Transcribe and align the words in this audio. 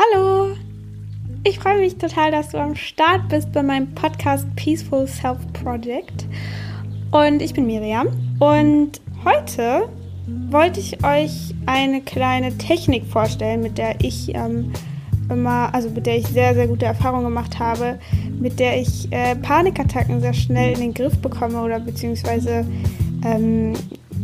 Hallo! 0.00 0.54
Ich 1.42 1.58
freue 1.58 1.80
mich 1.80 1.98
total, 1.98 2.30
dass 2.30 2.50
du 2.50 2.58
am 2.58 2.76
Start 2.76 3.28
bist 3.30 3.50
bei 3.50 3.64
meinem 3.64 3.92
Podcast 3.96 4.46
Peaceful 4.54 5.08
Self 5.08 5.38
Project. 5.52 6.24
Und 7.10 7.42
ich 7.42 7.52
bin 7.52 7.66
Miriam. 7.66 8.06
Und 8.38 9.00
heute 9.24 9.88
wollte 10.50 10.78
ich 10.78 11.04
euch 11.04 11.52
eine 11.66 12.00
kleine 12.00 12.56
Technik 12.58 13.06
vorstellen, 13.06 13.60
mit 13.60 13.76
der 13.76 14.00
ich 14.00 14.32
ähm, 14.36 14.72
immer, 15.30 15.74
also 15.74 15.90
mit 15.90 16.06
der 16.06 16.18
ich 16.18 16.28
sehr, 16.28 16.54
sehr 16.54 16.68
gute 16.68 16.86
Erfahrungen 16.86 17.24
gemacht 17.24 17.58
habe, 17.58 17.98
mit 18.38 18.60
der 18.60 18.80
ich 18.80 19.10
äh, 19.10 19.34
Panikattacken 19.34 20.20
sehr 20.20 20.34
schnell 20.34 20.74
in 20.74 20.80
den 20.80 20.94
Griff 20.94 21.18
bekomme 21.18 21.60
oder 21.60 21.80
beziehungsweise 21.80 22.64
ähm, 23.24 23.72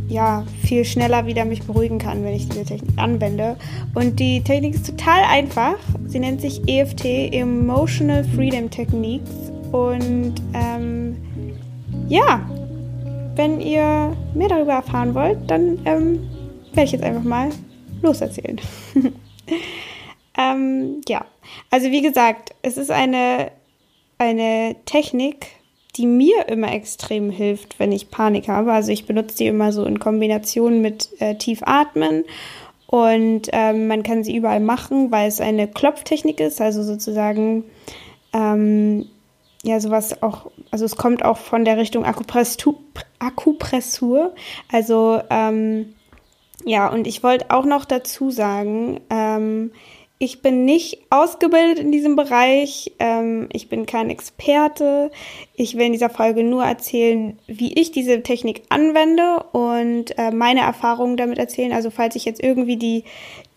ja, 0.08 0.44
viel 0.62 0.84
schneller 0.84 1.26
wieder 1.26 1.44
mich 1.44 1.62
beruhigen 1.62 1.98
kann, 1.98 2.24
wenn 2.24 2.34
ich 2.34 2.48
diese 2.48 2.64
Technik 2.64 2.98
anwende. 2.98 3.56
Und 3.94 4.20
die 4.20 4.42
Technik 4.42 4.74
ist 4.74 4.86
total 4.86 5.22
einfach. 5.24 5.76
Sie 6.06 6.18
nennt 6.18 6.40
sich 6.40 6.68
EFT, 6.68 7.04
Emotional 7.32 8.24
Freedom 8.24 8.70
Techniques. 8.70 9.30
Und 9.72 10.34
ähm, 10.52 11.16
ja, 12.08 12.48
wenn 13.34 13.60
ihr 13.60 14.16
mehr 14.34 14.48
darüber 14.48 14.74
erfahren 14.74 15.14
wollt, 15.14 15.38
dann 15.50 15.80
ähm, 15.84 16.20
werde 16.72 16.84
ich 16.84 16.92
jetzt 16.92 17.04
einfach 17.04 17.24
mal 17.24 17.50
loserzählen. 18.02 18.60
ähm, 20.38 21.00
ja, 21.08 21.24
also 21.70 21.90
wie 21.90 22.02
gesagt, 22.02 22.54
es 22.62 22.76
ist 22.76 22.90
eine, 22.90 23.50
eine 24.18 24.76
Technik, 24.84 25.46
die 25.96 26.06
mir 26.06 26.48
immer 26.48 26.72
extrem 26.72 27.30
hilft, 27.30 27.78
wenn 27.78 27.92
ich 27.92 28.10
Panik 28.10 28.48
habe. 28.48 28.72
Also 28.72 28.90
ich 28.90 29.06
benutze 29.06 29.36
die 29.38 29.46
immer 29.46 29.72
so 29.72 29.84
in 29.84 30.00
Kombination 30.00 30.80
mit 30.80 31.08
äh, 31.20 31.36
tief 31.36 31.62
atmen. 31.64 32.24
Und 32.86 33.48
ähm, 33.52 33.86
man 33.86 34.02
kann 34.02 34.24
sie 34.24 34.36
überall 34.36 34.60
machen, 34.60 35.10
weil 35.10 35.28
es 35.28 35.40
eine 35.40 35.66
Klopftechnik 35.66 36.38
ist, 36.40 36.60
also 36.60 36.82
sozusagen 36.82 37.64
ähm, 38.32 39.08
ja 39.64 39.80
sowas 39.80 40.22
auch, 40.22 40.50
also 40.70 40.84
es 40.84 40.96
kommt 40.96 41.24
auch 41.24 41.38
von 41.38 41.64
der 41.64 41.76
Richtung 41.78 42.04
Akupressur, 42.04 42.76
Akupressur. 43.18 44.34
Also 44.70 45.20
ähm, 45.30 45.94
ja 46.64 46.88
und 46.88 47.06
ich 47.06 47.22
wollte 47.22 47.50
auch 47.50 47.64
noch 47.64 47.84
dazu 47.84 48.30
sagen, 48.30 49.00
ähm, 49.10 49.72
ich 50.24 50.42
bin 50.42 50.64
nicht 50.64 50.98
ausgebildet 51.10 51.78
in 51.78 51.92
diesem 51.92 52.16
Bereich. 52.16 52.92
Ähm, 52.98 53.48
ich 53.52 53.68
bin 53.68 53.86
kein 53.86 54.10
Experte. 54.10 55.10
Ich 55.54 55.76
will 55.76 55.86
in 55.86 55.92
dieser 55.92 56.10
Folge 56.10 56.42
nur 56.42 56.64
erzählen, 56.64 57.38
wie 57.46 57.78
ich 57.78 57.92
diese 57.92 58.22
Technik 58.22 58.62
anwende 58.70 59.44
und 59.52 60.18
äh, 60.18 60.30
meine 60.30 60.60
Erfahrungen 60.60 61.16
damit 61.16 61.38
erzählen. 61.38 61.72
Also 61.72 61.90
falls 61.90 62.16
ich 62.16 62.24
jetzt 62.24 62.42
irgendwie 62.42 62.76
die, 62.76 63.04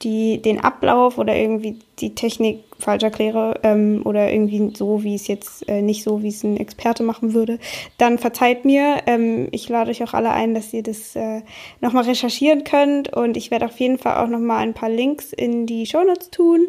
die, 0.03 0.41
den 0.41 0.59
Ablauf 0.59 1.17
oder 1.17 1.35
irgendwie 1.35 1.79
die 1.99 2.13
Technik 2.13 2.63
falsch 2.79 3.03
erkläre 3.03 3.59
ähm, 3.63 4.01
oder 4.05 4.31
irgendwie 4.31 4.71
so, 4.75 5.03
wie 5.03 5.15
es 5.15 5.27
jetzt 5.27 5.67
äh, 5.67 5.81
nicht 5.81 6.03
so, 6.03 6.21
wie 6.21 6.27
es 6.27 6.43
ein 6.43 6.57
Experte 6.57 7.01
machen 7.01 7.33
würde, 7.33 7.57
dann 7.97 8.19
verzeiht 8.19 8.65
mir. 8.65 8.97
Ähm, 9.07 9.47
ich 9.51 9.67
lade 9.69 9.89
euch 9.89 10.03
auch 10.03 10.13
alle 10.13 10.31
ein, 10.31 10.53
dass 10.53 10.73
ihr 10.73 10.83
das 10.83 11.15
äh, 11.15 11.41
nochmal 11.81 12.03
recherchieren 12.03 12.63
könnt 12.63 13.11
und 13.13 13.35
ich 13.35 13.49
werde 13.49 13.65
auf 13.65 13.79
jeden 13.79 13.97
Fall 13.97 14.23
auch 14.23 14.29
nochmal 14.29 14.59
ein 14.59 14.75
paar 14.75 14.89
Links 14.89 15.33
in 15.33 15.65
die 15.65 15.87
Shownotes 15.87 16.29
tun 16.29 16.67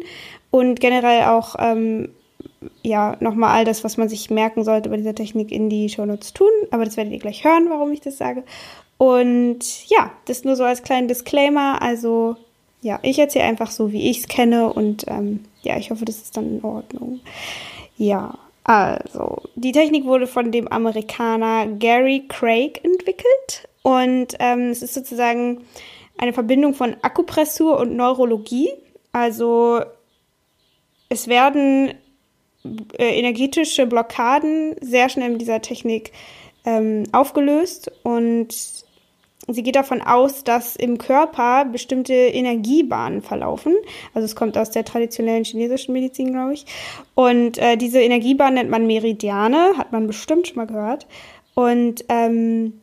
und 0.49 0.79
generell 0.79 1.25
auch 1.25 1.55
ähm, 1.59 2.09
ja, 2.81 3.15
nochmal 3.19 3.55
all 3.55 3.65
das, 3.65 3.83
was 3.83 3.97
man 3.97 4.09
sich 4.09 4.29
merken 4.29 4.63
sollte 4.63 4.89
bei 4.89 4.97
dieser 4.97 5.15
Technik 5.15 5.51
in 5.51 5.69
die 5.69 5.89
Shownotes 5.89 6.33
tun. 6.33 6.49
Aber 6.71 6.85
das 6.85 6.97
werdet 6.97 7.13
ihr 7.13 7.19
gleich 7.19 7.43
hören, 7.43 7.69
warum 7.69 7.91
ich 7.91 8.01
das 8.01 8.17
sage. 8.17 8.43
Und 8.97 9.87
ja, 9.89 10.11
das 10.25 10.43
nur 10.43 10.55
so 10.55 10.63
als 10.63 10.83
kleinen 10.83 11.07
Disclaimer. 11.07 11.81
Also 11.81 12.35
ja, 12.81 12.99
ich 13.01 13.19
erzähle 13.19 13.45
einfach 13.45 13.71
so, 13.71 13.91
wie 13.91 14.09
ich 14.09 14.19
es 14.19 14.27
kenne 14.27 14.71
und 14.71 15.05
ähm, 15.07 15.43
ja, 15.61 15.77
ich 15.77 15.91
hoffe, 15.91 16.05
das 16.05 16.17
ist 16.17 16.37
dann 16.37 16.57
in 16.57 16.63
Ordnung. 16.63 17.19
Ja, 17.97 18.37
also, 18.63 19.41
die 19.55 19.71
Technik 19.71 20.05
wurde 20.05 20.27
von 20.27 20.51
dem 20.51 20.67
Amerikaner 20.67 21.67
Gary 21.67 22.25
Craig 22.27 22.83
entwickelt 22.83 23.67
und 23.81 24.35
ähm, 24.39 24.69
es 24.69 24.81
ist 24.81 24.93
sozusagen 24.93 25.65
eine 26.17 26.33
Verbindung 26.33 26.73
von 26.73 26.95
Akupressur 27.01 27.79
und 27.79 27.95
Neurologie. 27.95 28.69
Also, 29.11 29.81
es 31.09 31.27
werden 31.27 31.93
äh, 32.97 33.19
energetische 33.19 33.87
Blockaden 33.87 34.75
sehr 34.81 35.09
schnell 35.09 35.31
mit 35.31 35.41
dieser 35.41 35.61
Technik 35.61 36.11
ähm, 36.65 37.03
aufgelöst 37.11 37.91
und 38.03 38.53
Sie 39.53 39.63
geht 39.63 39.75
davon 39.75 40.01
aus, 40.01 40.43
dass 40.43 40.75
im 40.75 40.97
Körper 40.97 41.65
bestimmte 41.65 42.13
Energiebahnen 42.13 43.21
verlaufen. 43.21 43.75
Also 44.13 44.25
es 44.25 44.35
kommt 44.35 44.57
aus 44.57 44.71
der 44.71 44.85
traditionellen 44.85 45.43
chinesischen 45.43 45.93
Medizin, 45.93 46.31
glaube 46.31 46.53
ich. 46.53 46.65
Und 47.15 47.57
äh, 47.57 47.77
diese 47.77 47.99
Energiebahnen 47.99 48.55
nennt 48.55 48.69
man 48.69 48.87
Meridiane, 48.87 49.73
hat 49.77 49.91
man 49.91 50.07
bestimmt 50.07 50.47
schon 50.47 50.57
mal 50.57 50.67
gehört. 50.67 51.07
Und 51.55 52.05
ähm, 52.09 52.73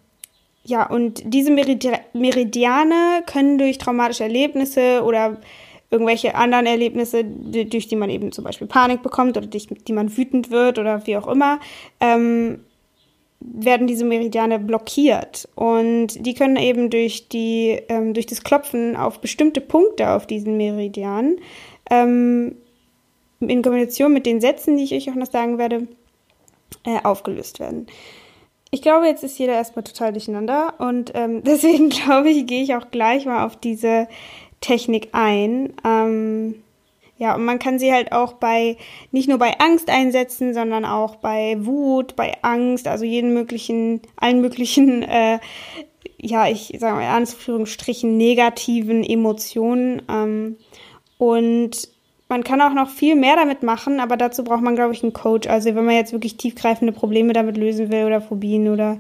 ja, 0.64 0.88
und 0.88 1.22
diese 1.24 1.52
Meridi 1.52 1.92
Meridiane 2.12 3.22
können 3.26 3.56
durch 3.58 3.78
traumatische 3.78 4.24
Erlebnisse 4.24 5.02
oder 5.04 5.38
irgendwelche 5.90 6.34
anderen 6.34 6.66
Erlebnisse, 6.66 7.24
durch 7.24 7.86
die 7.86 7.96
man 7.96 8.10
eben 8.10 8.32
zum 8.32 8.44
Beispiel 8.44 8.66
Panik 8.66 9.02
bekommt 9.02 9.36
oder 9.36 9.46
durch 9.46 9.68
die 9.68 9.92
man 9.92 10.16
wütend 10.16 10.50
wird 10.50 10.78
oder 10.78 11.06
wie 11.06 11.16
auch 11.16 11.28
immer, 11.28 11.60
ähm, 12.00 12.64
werden 13.40 13.86
diese 13.86 14.04
Meridiane 14.04 14.58
blockiert 14.58 15.48
und 15.54 16.08
die 16.24 16.34
können 16.34 16.56
eben 16.56 16.90
durch 16.90 17.28
die 17.28 17.80
ähm, 17.88 18.14
durch 18.14 18.26
das 18.26 18.42
Klopfen 18.42 18.96
auf 18.96 19.20
bestimmte 19.20 19.60
Punkte 19.60 20.10
auf 20.10 20.26
diesen 20.26 20.56
Meridianen 20.56 21.40
ähm, 21.90 22.56
in 23.40 23.62
Kombination 23.62 24.12
mit 24.12 24.26
den 24.26 24.40
Sätzen, 24.40 24.76
die 24.76 24.84
ich 24.84 24.94
euch 24.94 25.10
auch 25.10 25.18
noch 25.18 25.30
sagen 25.30 25.58
werde, 25.58 25.86
äh, 26.84 26.98
aufgelöst 27.02 27.60
werden. 27.60 27.86
Ich 28.70 28.82
glaube, 28.82 29.06
jetzt 29.06 29.22
ist 29.22 29.38
jeder 29.38 29.54
erstmal 29.54 29.84
total 29.84 30.12
durcheinander 30.12 30.74
und 30.78 31.12
ähm, 31.14 31.42
deswegen 31.46 31.90
glaube 31.90 32.30
ich, 32.30 32.46
gehe 32.46 32.62
ich 32.62 32.74
auch 32.74 32.90
gleich 32.90 33.26
mal 33.26 33.44
auf 33.44 33.56
diese 33.56 34.08
Technik 34.60 35.10
ein. 35.12 35.74
Ähm, 35.84 36.62
ja, 37.18 37.34
und 37.34 37.44
man 37.44 37.58
kann 37.58 37.78
sie 37.78 37.92
halt 37.92 38.12
auch 38.12 38.34
bei, 38.34 38.76
nicht 39.10 39.28
nur 39.28 39.38
bei 39.38 39.58
Angst 39.58 39.88
einsetzen, 39.88 40.52
sondern 40.52 40.84
auch 40.84 41.16
bei 41.16 41.56
Wut, 41.60 42.14
bei 42.14 42.34
Angst, 42.42 42.88
also 42.88 43.04
jeden 43.04 43.32
möglichen, 43.32 44.02
allen 44.16 44.40
möglichen, 44.40 45.02
äh, 45.08 45.38
ja, 46.18 46.48
ich 46.48 46.74
sage 46.78 46.96
mal 46.96 47.02
in 47.02 47.08
Anführungsstrichen 47.08 48.16
negativen 48.16 49.02
Emotionen. 49.02 50.02
Ähm, 50.10 50.56
und 51.18 51.88
man 52.28 52.44
kann 52.44 52.60
auch 52.60 52.74
noch 52.74 52.90
viel 52.90 53.14
mehr 53.14 53.36
damit 53.36 53.62
machen, 53.62 54.00
aber 54.00 54.16
dazu 54.16 54.44
braucht 54.44 54.62
man, 54.62 54.74
glaube 54.74 54.92
ich, 54.92 55.02
einen 55.02 55.12
Coach. 55.12 55.48
Also 55.48 55.74
wenn 55.74 55.84
man 55.84 55.94
jetzt 55.94 56.12
wirklich 56.12 56.36
tiefgreifende 56.36 56.92
Probleme 56.92 57.32
damit 57.32 57.56
lösen 57.56 57.90
will 57.90 58.04
oder 58.04 58.20
Phobien 58.20 58.68
oder 58.68 58.98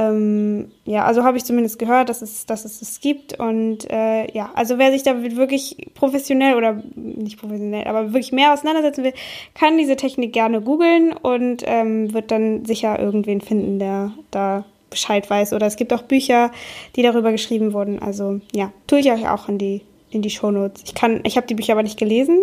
ähm, 0.00 0.70
ja, 0.86 1.04
also 1.04 1.24
habe 1.24 1.36
ich 1.36 1.44
zumindest 1.44 1.78
gehört, 1.78 2.08
dass 2.08 2.22
es, 2.22 2.46
dass 2.46 2.64
es 2.64 2.80
es 2.80 3.00
gibt. 3.00 3.38
Und 3.38 3.90
äh, 3.90 4.32
ja, 4.32 4.50
also 4.54 4.78
wer 4.78 4.92
sich 4.92 5.02
damit 5.02 5.36
wirklich 5.36 5.76
professionell 5.94 6.54
oder 6.54 6.82
nicht 6.94 7.38
professionell, 7.38 7.86
aber 7.86 8.14
wirklich 8.14 8.32
mehr 8.32 8.54
auseinandersetzen 8.54 9.04
will, 9.04 9.12
kann 9.52 9.76
diese 9.76 9.96
Technik 9.96 10.32
gerne 10.32 10.62
googeln 10.62 11.12
und 11.12 11.62
ähm, 11.66 12.14
wird 12.14 12.30
dann 12.30 12.64
sicher 12.64 12.98
irgendwen 12.98 13.42
finden, 13.42 13.78
der 13.78 14.12
da 14.30 14.64
Bescheid 14.88 15.28
weiß. 15.28 15.52
Oder 15.52 15.66
es 15.66 15.76
gibt 15.76 15.92
auch 15.92 16.02
Bücher, 16.02 16.50
die 16.96 17.02
darüber 17.02 17.30
geschrieben 17.30 17.74
wurden. 17.74 17.98
Also 17.98 18.40
ja, 18.54 18.72
tue 18.86 19.00
ich 19.00 19.12
euch 19.12 19.28
auch 19.28 19.50
in 19.50 19.58
die, 19.58 19.82
in 20.10 20.22
die 20.22 20.30
Shownotes. 20.30 20.82
Ich 20.86 20.94
kann, 20.94 21.20
ich 21.24 21.36
habe 21.36 21.46
die 21.46 21.54
Bücher 21.54 21.74
aber 21.74 21.82
nicht 21.82 21.98
gelesen. 21.98 22.38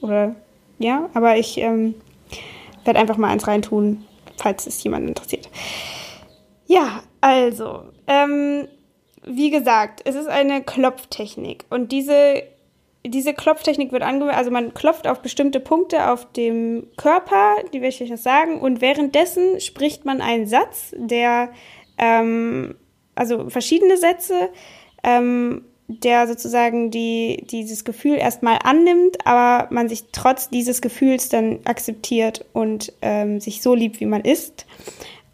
Oder 0.00 0.34
ja, 0.78 1.10
aber 1.12 1.36
ich 1.36 1.58
ähm, 1.58 1.94
werde 2.86 3.00
einfach 3.00 3.18
mal 3.18 3.28
eins 3.28 3.46
reintun, 3.46 4.02
falls 4.38 4.66
es 4.66 4.82
jemand 4.82 5.06
interessiert. 5.06 5.50
Ja, 6.72 7.02
also, 7.20 7.82
ähm, 8.06 8.66
wie 9.26 9.50
gesagt, 9.50 10.00
es 10.06 10.14
ist 10.14 10.26
eine 10.26 10.62
Klopftechnik 10.62 11.66
und 11.68 11.92
diese, 11.92 12.44
diese 13.06 13.34
Klopftechnik 13.34 13.92
wird 13.92 14.02
angewendet, 14.02 14.38
also 14.38 14.50
man 14.50 14.72
klopft 14.72 15.06
auf 15.06 15.20
bestimmte 15.20 15.60
Punkte 15.60 16.10
auf 16.10 16.32
dem 16.32 16.86
Körper, 16.96 17.56
die 17.74 17.82
werde 17.82 17.94
ich 17.94 18.02
euch 18.02 18.08
das 18.08 18.22
sagen, 18.22 18.58
und 18.58 18.80
währenddessen 18.80 19.60
spricht 19.60 20.06
man 20.06 20.22
einen 20.22 20.46
Satz, 20.46 20.94
der, 20.96 21.50
ähm, 21.98 22.74
also 23.16 23.50
verschiedene 23.50 23.98
Sätze, 23.98 24.48
ähm, 25.04 25.66
der 25.88 26.26
sozusagen 26.26 26.90
die, 26.90 27.44
dieses 27.50 27.84
Gefühl 27.84 28.16
erstmal 28.16 28.60
annimmt, 28.64 29.26
aber 29.26 29.70
man 29.70 29.90
sich 29.90 30.04
trotz 30.12 30.48
dieses 30.48 30.80
Gefühls 30.80 31.28
dann 31.28 31.60
akzeptiert 31.64 32.46
und 32.54 32.94
ähm, 33.02 33.40
sich 33.40 33.60
so 33.60 33.74
liebt, 33.74 34.00
wie 34.00 34.06
man 34.06 34.22
ist. 34.22 34.64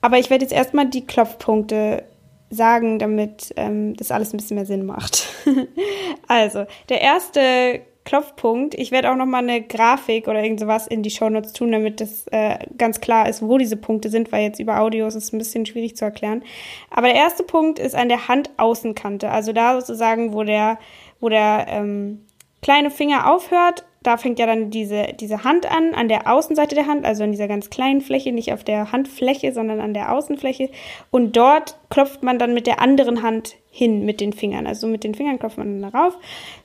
Aber 0.00 0.18
ich 0.18 0.30
werde 0.30 0.44
jetzt 0.44 0.54
erstmal 0.54 0.86
die 0.86 1.06
Klopfpunkte 1.06 2.04
sagen, 2.50 2.98
damit 2.98 3.52
ähm, 3.56 3.94
das 3.96 4.10
alles 4.10 4.32
ein 4.32 4.38
bisschen 4.38 4.56
mehr 4.56 4.66
Sinn 4.66 4.86
macht. 4.86 5.26
also, 6.28 6.64
der 6.88 7.00
erste 7.00 7.82
Klopfpunkt, 8.08 8.74
ich 8.74 8.90
werde 8.90 9.10
auch 9.10 9.16
nochmal 9.16 9.42
eine 9.42 9.60
Grafik 9.60 10.28
oder 10.28 10.42
irgend 10.42 10.60
sowas 10.60 10.86
in 10.86 11.02
die 11.02 11.10
Shownotes 11.10 11.52
tun, 11.52 11.72
damit 11.72 12.00
das 12.00 12.26
äh, 12.28 12.58
ganz 12.78 13.02
klar 13.02 13.28
ist, 13.28 13.42
wo 13.42 13.58
diese 13.58 13.76
Punkte 13.76 14.08
sind, 14.08 14.32
weil 14.32 14.44
jetzt 14.44 14.60
über 14.60 14.80
Audios 14.80 15.14
ist 15.14 15.24
es 15.24 15.32
ein 15.34 15.38
bisschen 15.38 15.66
schwierig 15.66 15.94
zu 15.94 16.06
erklären. 16.06 16.42
Aber 16.90 17.08
der 17.08 17.16
erste 17.16 17.42
Punkt 17.42 17.78
ist 17.78 17.94
an 17.94 18.08
der 18.08 18.26
Handaußenkante, 18.26 19.30
also 19.30 19.52
da 19.52 19.78
sozusagen, 19.78 20.32
wo 20.32 20.42
der, 20.42 20.78
wo 21.20 21.28
der 21.28 21.66
ähm, 21.68 22.24
kleine 22.62 22.90
Finger 22.90 23.30
aufhört 23.30 23.84
da 24.02 24.16
fängt 24.16 24.38
ja 24.38 24.46
dann 24.46 24.70
diese, 24.70 25.08
diese 25.18 25.44
Hand 25.44 25.70
an, 25.70 25.94
an 25.94 26.08
der 26.08 26.32
Außenseite 26.32 26.74
der 26.74 26.86
Hand, 26.86 27.04
also 27.04 27.24
an 27.24 27.32
dieser 27.32 27.48
ganz 27.48 27.68
kleinen 27.70 28.00
Fläche, 28.00 28.32
nicht 28.32 28.52
auf 28.52 28.62
der 28.62 28.92
Handfläche, 28.92 29.52
sondern 29.52 29.80
an 29.80 29.94
der 29.94 30.12
Außenfläche. 30.12 30.70
Und 31.10 31.36
dort 31.36 31.76
klopft 31.90 32.22
man 32.22 32.38
dann 32.38 32.54
mit 32.54 32.66
der 32.66 32.80
anderen 32.80 33.22
Hand 33.22 33.56
hin 33.70 34.04
mit 34.04 34.20
den 34.20 34.32
Fingern. 34.32 34.66
Also 34.66 34.86
mit 34.86 35.04
den 35.04 35.14
Fingern 35.14 35.38
klopft 35.38 35.58
man 35.58 35.80
dann 35.80 35.92
darauf. 35.92 36.16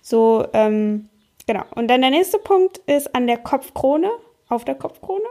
So, 0.01 0.45
ähm, 0.53 1.09
genau. 1.47 1.63
Und 1.75 1.87
dann 1.89 2.01
der 2.01 2.11
nächste 2.11 2.37
Punkt 2.37 2.77
ist 2.85 3.15
an 3.15 3.27
der 3.27 3.37
Kopfkrone, 3.37 4.11
auf 4.49 4.63
der 4.63 4.75
Kopfkrone. 4.75 5.23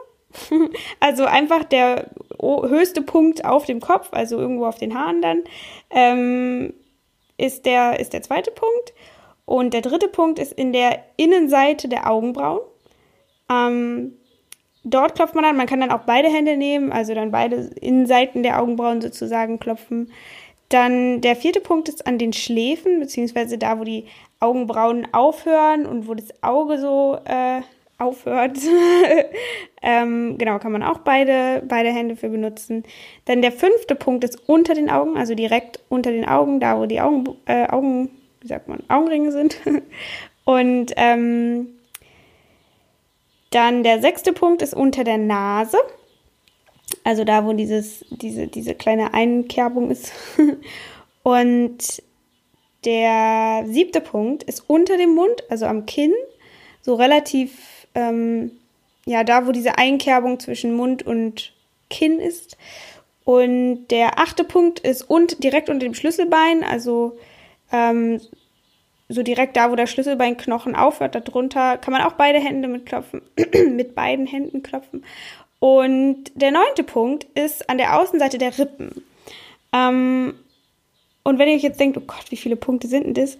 also 1.01 1.25
einfach 1.25 1.63
der 1.65 2.11
höchste 2.41 3.03
Punkt 3.03 3.45
auf 3.45 3.67
dem 3.67 3.81
Kopf, 3.81 4.09
also 4.13 4.39
irgendwo 4.39 4.67
auf 4.67 4.79
den 4.79 4.99
Haaren 4.99 5.23
dann, 5.23 5.43
ähm, 5.91 6.75
ist, 7.37 7.67
der, 7.67 8.01
ist 8.01 8.13
der 8.13 8.23
zweite 8.23 8.51
Punkt. 8.51 8.93
Und 9.45 9.75
der 9.75 9.83
dritte 9.83 10.09
Punkt 10.09 10.39
ist 10.39 10.53
in 10.53 10.73
der 10.73 11.01
Innenseite 11.17 11.89
der 11.89 12.11
Augenbrauen. 12.11 12.61
Ähm, 13.51 14.15
dort 14.85 15.15
klopft 15.15 15.35
man 15.35 15.45
an. 15.45 15.57
Man 15.57 15.67
kann 15.67 15.81
dann 15.81 15.91
auch 15.91 16.03
beide 16.07 16.29
Hände 16.29 16.57
nehmen, 16.57 16.93
also 16.93 17.15
dann 17.15 17.31
beide 17.31 17.57
Innenseiten 17.81 18.43
der 18.43 18.61
Augenbrauen 18.61 19.01
sozusagen 19.01 19.59
klopfen. 19.59 20.11
Dann 20.69 21.21
der 21.21 21.37
vierte 21.37 21.61
Punkt 21.61 21.89
ist 21.89 22.07
an 22.07 22.19
den 22.19 22.33
Schläfen, 22.33 22.99
beziehungsweise 22.99 23.59
da, 23.59 23.79
wo 23.79 23.85
die 23.85 24.07
Augenbrauen 24.41 25.07
aufhören 25.13 25.87
und 25.87 26.09
wo 26.09 26.15
das 26.15 26.43
Auge 26.43 26.79
so 26.79 27.19
äh, 27.25 27.61
aufhört. 27.99 28.59
ähm, 29.83 30.39
genau, 30.39 30.59
kann 30.59 30.73
man 30.73 30.83
auch 30.83 30.99
beide, 30.99 31.63
beide 31.67 31.91
Hände 31.91 32.17
für 32.17 32.31
benutzen. 32.31 32.85
Dann 33.27 33.43
der 33.43 33.53
fünfte 33.53 33.95
Punkt 33.95 34.25
ist 34.25 34.49
unter 34.49 34.75
den 34.75 34.91
Augen, 34.91 35.17
also 35.17 35.35
direkt 35.35 35.81
unter 35.89 36.11
den 36.11 36.27
Augen, 36.27 36.59
da 36.59 36.79
wo 36.79 36.87
die 36.87 37.01
Augen, 37.01 37.25
äh, 37.45 37.69
Augen 37.69 38.11
wie 38.43 38.49
sagt 38.49 38.69
man, 38.69 38.83
Augenringe 38.89 39.33
sind. 39.33 39.57
Und 40.45 40.93
ähm, 40.97 41.69
dann 43.51 43.83
der 43.83 44.01
sechste 44.01 44.33
Punkt 44.33 44.63
ist 44.63 44.75
unter 44.75 45.05
der 45.05 45.19
Nase. 45.19 45.79
Also 47.05 47.25
da, 47.25 47.45
wo 47.47 47.53
dieses, 47.53 48.05
diese, 48.11 48.49
diese 48.49 48.75
kleine 48.75 49.15
Einkerbung 49.15 49.91
ist. 49.91 50.13
Und 51.23 52.03
der 52.85 53.65
siebte 53.67 54.01
Punkt 54.01 54.43
ist 54.43 54.65
unter 54.67 54.97
dem 54.97 55.15
Mund, 55.15 55.45
also 55.49 55.67
am 55.67 55.87
Kinn, 55.87 56.13
so 56.81 56.95
relativ, 56.95 57.87
ähm, 57.95 58.51
ja, 59.07 59.23
da, 59.23 59.47
wo 59.47 59.53
diese 59.53 59.79
Einkerbung 59.79 60.41
zwischen 60.41 60.75
Mund 60.75 61.05
und 61.05 61.53
Kinn 61.91 62.19
ist. 62.19 62.57
Und 63.25 63.87
der 63.89 64.19
achte 64.19 64.43
Punkt 64.43 64.81
ist 64.81 65.03
und, 65.09 65.45
direkt 65.45 65.69
unter 65.69 65.87
dem 65.87 65.95
Schlüsselbein, 65.95 66.65
also 66.65 67.17
ähm, 67.73 68.21
so 69.09 69.23
direkt 69.23 69.57
da, 69.57 69.71
wo 69.71 69.77
der 69.77 69.87
Schlüsselbeinknochen 69.87 70.75
aufhört, 70.75 71.15
darunter 71.15 71.77
kann 71.77 71.93
man 71.93 72.03
auch 72.03 72.13
beide 72.13 72.39
Hände 72.39 72.69
mit 72.69 72.87
klopfen, 72.87 73.23
mit 73.71 73.95
beiden 73.95 74.27
Händen 74.27 74.63
klopfen. 74.63 75.05
Und 75.59 76.25
der 76.35 76.51
neunte 76.51 76.83
Punkt 76.83 77.25
ist 77.35 77.69
an 77.71 77.79
der 77.79 78.01
Außenseite 78.01 78.39
der 78.39 78.59
Rippen. 78.59 79.05
Ähm, 79.73 80.35
und 81.23 81.39
wenn 81.39 81.49
ihr 81.49 81.55
euch 81.55 81.63
jetzt 81.63 81.79
denkt, 81.79 81.97
oh 81.97 82.03
Gott, 82.07 82.31
wie 82.31 82.37
viele 82.37 82.57
Punkte 82.57 82.89
sind 82.89 83.07
denn 83.07 83.15
das? 83.15 83.39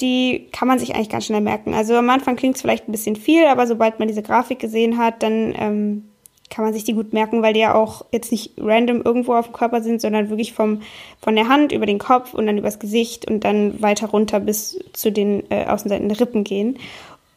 Die 0.00 0.48
kann 0.52 0.68
man 0.68 0.78
sich 0.78 0.94
eigentlich 0.94 1.08
ganz 1.08 1.26
schnell 1.26 1.40
merken. 1.40 1.74
Also 1.74 1.94
am 1.94 2.10
Anfang 2.10 2.36
klingt 2.36 2.56
es 2.56 2.62
vielleicht 2.62 2.88
ein 2.88 2.92
bisschen 2.92 3.16
viel, 3.16 3.46
aber 3.46 3.66
sobald 3.66 3.98
man 3.98 4.08
diese 4.08 4.22
Grafik 4.22 4.58
gesehen 4.58 4.98
hat, 4.98 5.22
dann 5.22 5.54
ähm, 5.58 6.09
kann 6.50 6.64
man 6.64 6.74
sich 6.74 6.84
die 6.84 6.94
gut 6.94 7.12
merken, 7.12 7.42
weil 7.42 7.54
die 7.54 7.60
ja 7.60 7.74
auch 7.74 8.04
jetzt 8.12 8.32
nicht 8.32 8.52
random 8.58 9.02
irgendwo 9.02 9.34
auf 9.34 9.46
dem 9.46 9.54
Körper 9.54 9.80
sind, 9.82 10.00
sondern 10.00 10.28
wirklich 10.30 10.52
vom, 10.52 10.82
von 11.20 11.36
der 11.36 11.48
Hand 11.48 11.72
über 11.72 11.86
den 11.86 11.98
Kopf 11.98 12.34
und 12.34 12.46
dann 12.46 12.58
übers 12.58 12.80
Gesicht 12.80 13.30
und 13.30 13.44
dann 13.44 13.80
weiter 13.80 14.08
runter 14.08 14.40
bis 14.40 14.78
zu 14.92 15.12
den 15.12 15.44
äh, 15.50 15.66
Außenseiten 15.66 16.08
der 16.08 16.20
Rippen 16.20 16.44
gehen. 16.44 16.78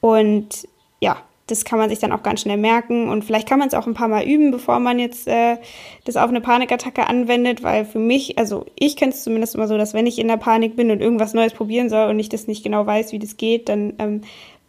Und 0.02 0.68
ja, 1.00 1.18
das 1.48 1.66
kann 1.66 1.78
man 1.78 1.90
sich 1.90 2.00
dann 2.00 2.12
auch 2.12 2.24
ganz 2.24 2.42
schnell 2.42 2.58
merken 2.58 3.10
und 3.10 3.24
vielleicht 3.24 3.48
kann 3.48 3.60
man 3.60 3.68
es 3.68 3.74
auch 3.74 3.86
ein 3.86 3.94
paar 3.94 4.08
Mal 4.08 4.24
üben, 4.24 4.52
bevor 4.52 4.80
man 4.80 4.98
jetzt 4.98 5.28
äh, 5.28 5.58
das 6.06 6.16
auf 6.16 6.30
eine 6.30 6.42
Panikattacke 6.42 7.06
anwendet, 7.06 7.64
weil 7.64 7.86
für 7.86 8.00
mich, 8.00 8.38
also 8.38 8.66
ich 8.76 8.96
kenne 8.96 9.12
es 9.12 9.24
zumindest 9.24 9.56
immer 9.56 9.68
so, 9.68 9.78
dass 9.78 9.94
wenn 9.94 10.08
ich 10.08 10.20
in 10.20 10.30
der 10.30 10.38
Panik 10.38 10.76
bin 10.76 10.90
und 10.90 11.02
irgendwas 11.02 11.34
Neues 11.34 11.54
probieren 11.54 11.90
soll 11.90 12.10
und 12.10 12.18
ich 12.18 12.30
das 12.30 12.48
nicht 12.48 12.64
genau 12.64 12.86
weiß, 12.86 13.12
wie 13.12 13.20
das 13.20 13.36
geht, 13.36 13.68
dann 13.68 13.94
ähm, 14.00 14.22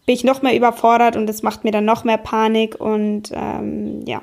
bin 0.04 0.14
ich 0.14 0.24
noch 0.24 0.42
mehr 0.42 0.56
überfordert 0.56 1.16
und 1.16 1.26
das 1.26 1.42
macht 1.42 1.64
mir 1.64 1.70
dann 1.70 1.84
noch 1.84 2.02
mehr 2.02 2.18
Panik 2.18 2.80
und 2.80 3.30
ähm, 3.32 4.02
ja, 4.06 4.20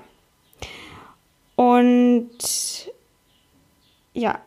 und 1.56 2.30
ja, 4.14 4.40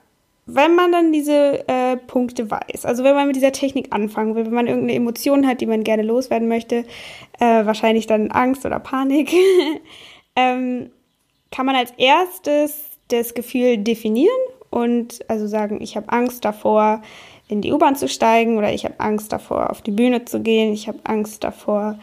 wenn 0.47 0.75
man 0.75 0.93
dann 0.93 1.13
diese 1.13 1.67
äh, 1.69 1.97
Punkte 1.97 2.51
weiß, 2.51 2.85
also 2.85 3.03
wenn 3.03 3.15
man 3.15 3.27
mit 3.27 3.37
dieser 3.37 3.53
Technik 3.53 3.89
anfangen 3.91 4.35
will, 4.35 4.45
wenn 4.45 4.53
man 4.53 4.67
irgendeine 4.67 4.95
Emotion 4.95 5.47
hat, 5.47 5.61
die 5.61 5.67
man 5.67 5.85
gerne 5.85 6.03
loswerden 6.03 6.49
möchte, 6.49 6.85
äh, 7.41 7.65
wahrscheinlich 7.65 8.07
dann 8.07 8.31
Angst 8.31 8.67
oder 8.67 8.79
Panik, 8.79 9.33
ähm, 10.37 10.91
kann 11.51 11.67
man 11.67 11.77
als 11.77 11.93
erstes 11.97 12.91
das 13.09 13.35
Gefühl 13.35 13.79
definieren 13.79 14.35
und 14.71 15.19
also 15.29 15.47
sagen, 15.47 15.81
ich 15.81 15.97
habe 15.97 16.11
Angst 16.11 16.45
davor, 16.45 17.01
in 17.49 17.61
die 17.61 17.73
U-Bahn 17.73 17.97
zu 17.97 18.09
steigen 18.09 18.59
oder 18.59 18.73
ich 18.73 18.85
habe 18.85 18.99
Angst 18.99 19.33
davor, 19.33 19.71
auf 19.71 19.83
die 19.83 19.91
Bühne 19.91 20.25
zu 20.25 20.41
gehen, 20.41 20.73
ich 20.73 20.89
habe 20.89 20.99
Angst 21.05 21.45
davor, 21.45 21.99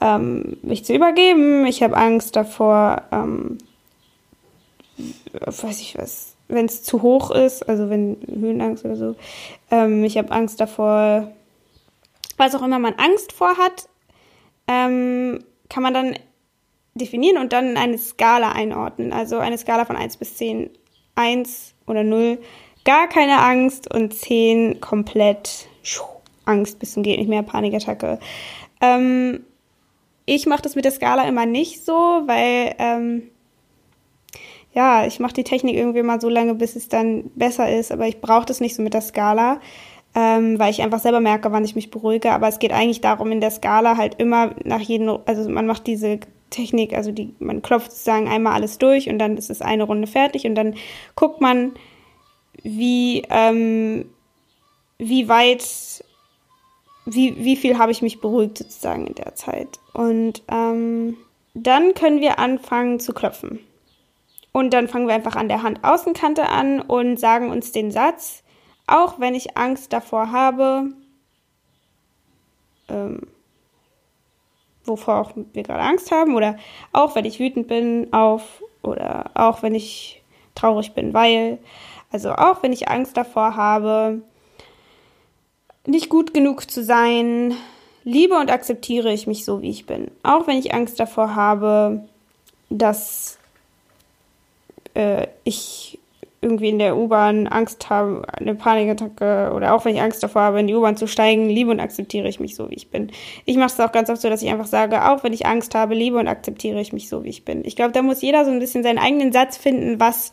ähm, 0.00 0.56
mich 0.62 0.84
zu 0.84 0.94
übergeben, 0.94 1.66
ich 1.66 1.82
habe 1.82 1.96
Angst 1.96 2.36
davor, 2.36 3.02
ähm, 3.12 3.58
weiß 5.32 5.80
ich 5.80 5.96
was, 5.98 6.36
wenn 6.48 6.66
es 6.66 6.82
zu 6.82 7.02
hoch 7.02 7.30
ist, 7.30 7.68
also 7.68 7.90
wenn 7.90 8.18
Höhenangst 8.28 8.84
oder 8.84 8.96
so. 8.96 9.16
Ähm, 9.70 10.04
ich 10.04 10.16
habe 10.18 10.30
Angst 10.30 10.60
davor, 10.60 11.32
was 12.36 12.54
auch 12.54 12.62
immer 12.62 12.78
man 12.78 12.94
Angst 12.94 13.32
vor 13.32 13.56
hat, 13.56 13.88
ähm, 14.68 15.44
kann 15.68 15.82
man 15.82 15.94
dann 15.94 16.16
definieren 16.94 17.38
und 17.38 17.52
dann 17.52 17.76
eine 17.76 17.98
Skala 17.98 18.52
einordnen. 18.52 19.12
Also 19.12 19.38
eine 19.38 19.58
Skala 19.58 19.84
von 19.84 19.96
1 19.96 20.16
bis 20.16 20.36
10. 20.36 20.70
1 21.16 21.74
oder 21.86 22.04
0, 22.04 22.38
gar 22.84 23.08
keine 23.08 23.40
Angst 23.40 23.92
und 23.92 24.14
10 24.14 24.80
komplett 24.80 25.68
Angst 26.44 26.78
bis 26.78 26.92
zum 26.92 27.02
geht 27.02 27.18
nicht 27.18 27.28
mehr, 27.28 27.42
Panikattacke. 27.42 28.20
Ähm, 28.80 29.44
ich 30.26 30.46
mache 30.46 30.62
das 30.62 30.74
mit 30.74 30.84
der 30.84 30.92
Skala 30.92 31.26
immer 31.26 31.46
nicht 31.46 31.84
so, 31.84 31.92
weil 31.92 32.74
ähm, 32.78 33.30
ja, 34.76 35.06
ich 35.06 35.20
mache 35.20 35.32
die 35.32 35.44
Technik 35.44 35.74
irgendwie 35.74 36.02
mal 36.02 36.20
so 36.20 36.28
lange, 36.28 36.54
bis 36.54 36.76
es 36.76 36.90
dann 36.90 37.30
besser 37.34 37.74
ist, 37.74 37.90
aber 37.90 38.06
ich 38.06 38.20
brauche 38.20 38.44
das 38.44 38.60
nicht 38.60 38.76
so 38.76 38.82
mit 38.82 38.92
der 38.92 39.00
Skala, 39.00 39.58
ähm, 40.14 40.58
weil 40.58 40.70
ich 40.70 40.82
einfach 40.82 40.98
selber 40.98 41.20
merke, 41.20 41.50
wann 41.50 41.64
ich 41.64 41.74
mich 41.74 41.90
beruhige. 41.90 42.32
Aber 42.32 42.46
es 42.46 42.58
geht 42.58 42.72
eigentlich 42.72 43.00
darum, 43.00 43.32
in 43.32 43.40
der 43.40 43.50
Skala 43.50 43.96
halt 43.96 44.16
immer 44.20 44.54
nach 44.64 44.80
jedem, 44.80 45.18
also 45.24 45.48
man 45.48 45.66
macht 45.66 45.86
diese 45.86 46.20
Technik, 46.50 46.92
also 46.92 47.10
die, 47.10 47.34
man 47.38 47.62
klopft 47.62 47.90
sozusagen 47.90 48.28
einmal 48.28 48.52
alles 48.52 48.76
durch 48.76 49.08
und 49.08 49.18
dann 49.18 49.38
ist 49.38 49.48
es 49.48 49.62
eine 49.62 49.84
Runde 49.84 50.06
fertig 50.06 50.44
und 50.44 50.54
dann 50.54 50.74
guckt 51.14 51.40
man, 51.40 51.72
wie, 52.62 53.22
ähm, 53.30 54.10
wie 54.98 55.26
weit, 55.30 56.04
wie, 57.06 57.34
wie 57.42 57.56
viel 57.56 57.78
habe 57.78 57.92
ich 57.92 58.02
mich 58.02 58.20
beruhigt 58.20 58.58
sozusagen 58.58 59.06
in 59.06 59.14
der 59.14 59.34
Zeit. 59.36 59.80
Und 59.94 60.42
ähm, 60.48 61.16
dann 61.54 61.94
können 61.94 62.20
wir 62.20 62.38
anfangen 62.38 63.00
zu 63.00 63.14
klopfen. 63.14 63.60
Und 64.56 64.72
dann 64.72 64.88
fangen 64.88 65.06
wir 65.06 65.14
einfach 65.14 65.36
an 65.36 65.48
der 65.48 65.62
Handaußenkante 65.62 66.48
an 66.48 66.80
und 66.80 67.20
sagen 67.20 67.50
uns 67.50 67.72
den 67.72 67.90
Satz, 67.90 68.42
auch 68.86 69.20
wenn 69.20 69.34
ich 69.34 69.58
Angst 69.58 69.92
davor 69.92 70.32
habe, 70.32 70.92
ähm, 72.88 73.26
wovor 74.86 75.16
auch 75.16 75.32
wir 75.52 75.62
gerade 75.62 75.82
Angst 75.82 76.10
haben, 76.10 76.34
oder 76.34 76.56
auch 76.94 77.14
wenn 77.14 77.26
ich 77.26 77.38
wütend 77.38 77.68
bin 77.68 78.14
auf, 78.14 78.62
oder 78.82 79.30
auch 79.34 79.62
wenn 79.62 79.74
ich 79.74 80.22
traurig 80.54 80.94
bin, 80.94 81.12
weil, 81.12 81.58
also 82.10 82.32
auch 82.32 82.62
wenn 82.62 82.72
ich 82.72 82.88
Angst 82.88 83.14
davor 83.18 83.56
habe, 83.56 84.22
nicht 85.84 86.08
gut 86.08 86.32
genug 86.32 86.70
zu 86.70 86.82
sein, 86.82 87.54
liebe 88.04 88.36
und 88.38 88.50
akzeptiere 88.50 89.12
ich 89.12 89.26
mich 89.26 89.44
so, 89.44 89.60
wie 89.60 89.68
ich 89.68 89.84
bin. 89.84 90.10
Auch 90.22 90.46
wenn 90.46 90.56
ich 90.56 90.72
Angst 90.72 90.98
davor 90.98 91.34
habe, 91.34 92.08
dass 92.70 93.38
äh, 94.96 95.28
ich 95.44 95.98
irgendwie 96.42 96.68
in 96.68 96.78
der 96.78 96.96
U-Bahn 96.96 97.46
Angst 97.46 97.90
habe, 97.90 98.22
eine 98.32 98.54
Panikattacke 98.54 99.52
oder 99.54 99.74
auch 99.74 99.84
wenn 99.84 99.94
ich 99.94 100.00
Angst 100.00 100.22
davor 100.22 100.42
habe, 100.42 100.60
in 100.60 100.66
die 100.66 100.74
U-Bahn 100.74 100.96
zu 100.96 101.06
steigen, 101.06 101.48
liebe 101.48 101.70
und 101.70 101.80
akzeptiere 101.80 102.28
ich 102.28 102.40
mich 102.40 102.54
so, 102.54 102.70
wie 102.70 102.74
ich 102.74 102.90
bin. 102.90 103.10
Ich 103.46 103.56
mache 103.56 103.72
es 103.72 103.80
auch 103.80 103.90
ganz 103.90 104.10
oft 104.10 104.20
so, 104.20 104.28
dass 104.28 104.42
ich 104.42 104.50
einfach 104.50 104.66
sage, 104.66 105.10
auch 105.10 105.24
wenn 105.24 105.32
ich 105.32 105.46
Angst 105.46 105.74
habe, 105.74 105.94
liebe 105.94 106.18
und 106.18 106.28
akzeptiere 106.28 106.80
ich 106.80 106.92
mich 106.92 107.08
so, 107.08 107.24
wie 107.24 107.30
ich 107.30 107.44
bin. 107.44 107.64
Ich 107.64 107.74
glaube, 107.74 107.92
da 107.92 108.02
muss 108.02 108.22
jeder 108.22 108.44
so 108.44 108.50
ein 108.50 108.60
bisschen 108.60 108.82
seinen 108.82 108.98
eigenen 108.98 109.32
Satz 109.32 109.56
finden, 109.56 109.98
was 109.98 110.30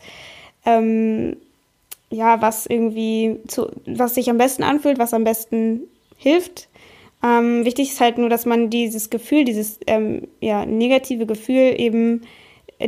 ähm, 0.66 1.36
ja, 2.10 2.40
was 2.40 2.66
irgendwie 2.66 3.38
zu, 3.48 3.70
was 3.86 4.14
sich 4.14 4.30
am 4.30 4.38
besten 4.38 4.62
anfühlt, 4.62 4.98
was 4.98 5.14
am 5.14 5.24
besten 5.24 5.82
hilft. 6.16 6.68
Ähm, 7.22 7.64
wichtig 7.64 7.90
ist 7.90 8.00
halt 8.00 8.18
nur, 8.18 8.28
dass 8.28 8.46
man 8.46 8.70
dieses 8.70 9.10
Gefühl, 9.10 9.44
dieses 9.44 9.80
ähm, 9.86 10.28
ja, 10.40 10.64
negative 10.64 11.26
Gefühl 11.26 11.74
eben 11.78 12.22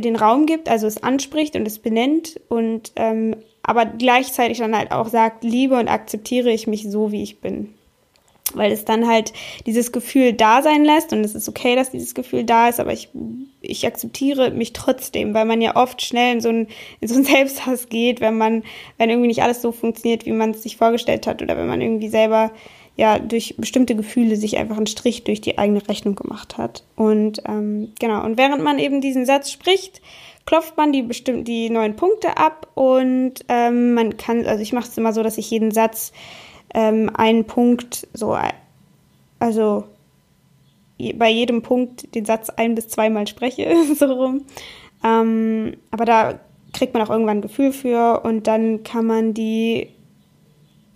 den 0.01 0.15
Raum 0.15 0.45
gibt, 0.45 0.69
also 0.69 0.87
es 0.87 1.01
anspricht 1.03 1.55
und 1.55 1.67
es 1.67 1.79
benennt 1.79 2.39
und 2.49 2.91
ähm, 2.95 3.35
aber 3.63 3.85
gleichzeitig 3.85 4.59
dann 4.59 4.75
halt 4.77 4.91
auch 4.91 5.09
sagt, 5.09 5.43
liebe 5.43 5.77
und 5.77 5.89
akzeptiere 5.89 6.51
ich 6.51 6.67
mich 6.67 6.89
so, 6.89 7.11
wie 7.11 7.23
ich 7.23 7.41
bin. 7.41 7.73
weil 8.53 8.71
es 8.71 8.85
dann 8.85 9.07
halt 9.07 9.33
dieses 9.65 9.91
Gefühl 9.91 10.33
da 10.33 10.61
sein 10.61 10.85
lässt 10.85 11.11
und 11.11 11.23
es 11.23 11.35
ist 11.35 11.49
okay, 11.49 11.75
dass 11.75 11.91
dieses 11.91 12.15
Gefühl 12.15 12.43
da 12.45 12.69
ist, 12.69 12.79
aber 12.79 12.93
ich, 12.93 13.09
ich 13.61 13.85
akzeptiere 13.85 14.51
mich 14.51 14.71
trotzdem, 14.73 15.33
weil 15.33 15.45
man 15.45 15.61
ja 15.61 15.75
oft 15.75 16.01
schnell 16.01 16.33
in 16.33 16.41
so 16.41 16.49
einen, 16.49 16.67
in 17.01 17.07
so 17.07 17.21
Selbsthass 17.23 17.89
geht, 17.89 18.21
wenn 18.21 18.37
man, 18.37 18.63
wenn 18.97 19.09
irgendwie 19.09 19.27
nicht 19.27 19.43
alles 19.43 19.61
so 19.61 19.71
funktioniert, 19.71 20.25
wie 20.25 20.31
man 20.31 20.51
es 20.51 20.63
sich 20.63 20.77
vorgestellt 20.77 21.27
hat 21.27 21.41
oder 21.41 21.57
wenn 21.57 21.67
man 21.67 21.81
irgendwie 21.81 22.09
selber 22.09 22.51
ja 22.97 23.19
durch 23.19 23.55
bestimmte 23.57 23.95
Gefühle 23.95 24.35
sich 24.35 24.57
einfach 24.57 24.75
einen 24.75 24.87
Strich 24.87 25.23
durch 25.23 25.39
die 25.39 25.57
eigene 25.57 25.87
Rechnung 25.87 26.15
gemacht 26.15 26.57
hat. 26.57 26.83
Und 26.95 27.41
ähm, 27.47 27.93
genau, 27.99 28.25
und 28.25 28.37
während 28.37 28.63
man 28.63 28.79
eben 28.79 28.99
diesen 29.01 29.25
Satz 29.25 29.51
spricht, 29.51 30.01
klopft 30.45 30.75
man 30.77 30.91
die 30.91 31.03
bestimmt 31.03 31.47
die 31.47 31.69
neuen 31.69 31.95
Punkte 31.95 32.37
ab 32.37 32.67
und 32.73 33.45
ähm, 33.49 33.93
man 33.93 34.17
kann, 34.17 34.45
also 34.45 34.61
ich 34.61 34.73
mache 34.73 34.87
es 34.87 34.97
immer 34.97 35.13
so, 35.13 35.21
dass 35.21 35.37
ich 35.37 35.49
jeden 35.51 35.71
Satz 35.71 36.11
ähm, 36.73 37.11
einen 37.13 37.45
Punkt 37.45 38.07
so, 38.13 38.35
also 39.39 39.83
bei 41.15 41.29
jedem 41.29 41.61
Punkt 41.61 42.15
den 42.15 42.25
Satz 42.25 42.49
ein 42.49 42.73
bis 42.73 42.87
zweimal 42.87 43.27
spreche, 43.27 43.71
so 43.95 44.05
rum. 44.05 44.45
Ähm, 45.03 45.77
aber 45.91 46.05
da 46.05 46.39
kriegt 46.73 46.93
man 46.93 47.03
auch 47.03 47.11
irgendwann 47.11 47.37
ein 47.37 47.41
Gefühl 47.41 47.71
für 47.71 48.21
und 48.23 48.47
dann 48.47 48.83
kann 48.83 49.05
man 49.05 49.33
die 49.35 49.89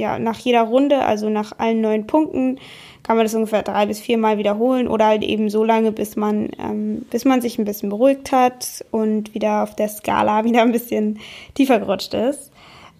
ja 0.01 0.19
nach 0.19 0.37
jeder 0.39 0.63
Runde, 0.63 1.05
also 1.05 1.29
nach 1.29 1.53
allen 1.57 1.81
neun 1.81 2.07
Punkten, 2.07 2.59
kann 3.03 3.17
man 3.17 3.25
das 3.25 3.33
ungefähr 3.33 3.63
drei 3.63 3.85
bis 3.85 3.99
viermal 3.99 4.37
wiederholen 4.37 4.87
oder 4.87 5.07
halt 5.07 5.23
eben 5.23 5.49
so 5.49 5.63
lange, 5.63 5.91
bis 5.91 6.15
man, 6.15 6.49
ähm, 6.59 7.05
bis 7.09 7.25
man 7.25 7.41
sich 7.41 7.57
ein 7.57 7.65
bisschen 7.65 7.89
beruhigt 7.89 8.31
hat 8.31 8.85
und 8.91 9.33
wieder 9.33 9.63
auf 9.63 9.75
der 9.75 9.89
Skala 9.89 10.43
wieder 10.43 10.61
ein 10.61 10.71
bisschen 10.71 11.19
tiefer 11.55 11.79
gerutscht 11.79 12.13
ist. 12.13 12.51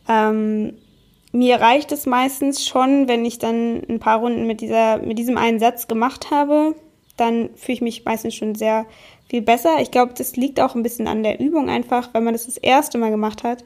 Ähm, 0.08 0.74
mir 1.34 1.62
reicht 1.62 1.91
es 1.91 2.05
meistens 2.05 2.65
schon, 2.65 3.08
wenn 3.08 3.24
ich 3.24 3.39
dann 3.39 3.84
ein 3.88 4.00
paar 4.00 4.20
Runden 4.20 4.48
mit, 4.48 4.62
dieser, 4.62 4.98
mit 4.98 5.17
diesem 5.17 5.38
einen 5.38 5.60
Satz 5.60 5.88
gemacht 5.88 6.31
habe, 6.31 6.75
dann 7.15 7.50
fühle 7.55 7.75
ich 7.75 7.81
mich 7.81 8.05
meistens 8.05 8.36
schon 8.36 8.55
sehr 8.55 8.86
viel 9.29 9.41
besser. 9.41 9.79
Ich 9.79 9.91
glaube, 9.91 10.13
das 10.17 10.36
liegt 10.36 10.60
auch 10.60 10.75
ein 10.75 10.84
bisschen 10.84 11.08
an 11.08 11.24
der 11.24 11.39
Übung 11.39 11.70
einfach, 11.70 12.10
wenn 12.13 12.24
man 12.24 12.34
das 12.34 12.48
das 12.48 12.58
erste 12.58 12.98
Mal 12.98 13.12
gemacht 13.12 13.43
hat, 13.43 13.63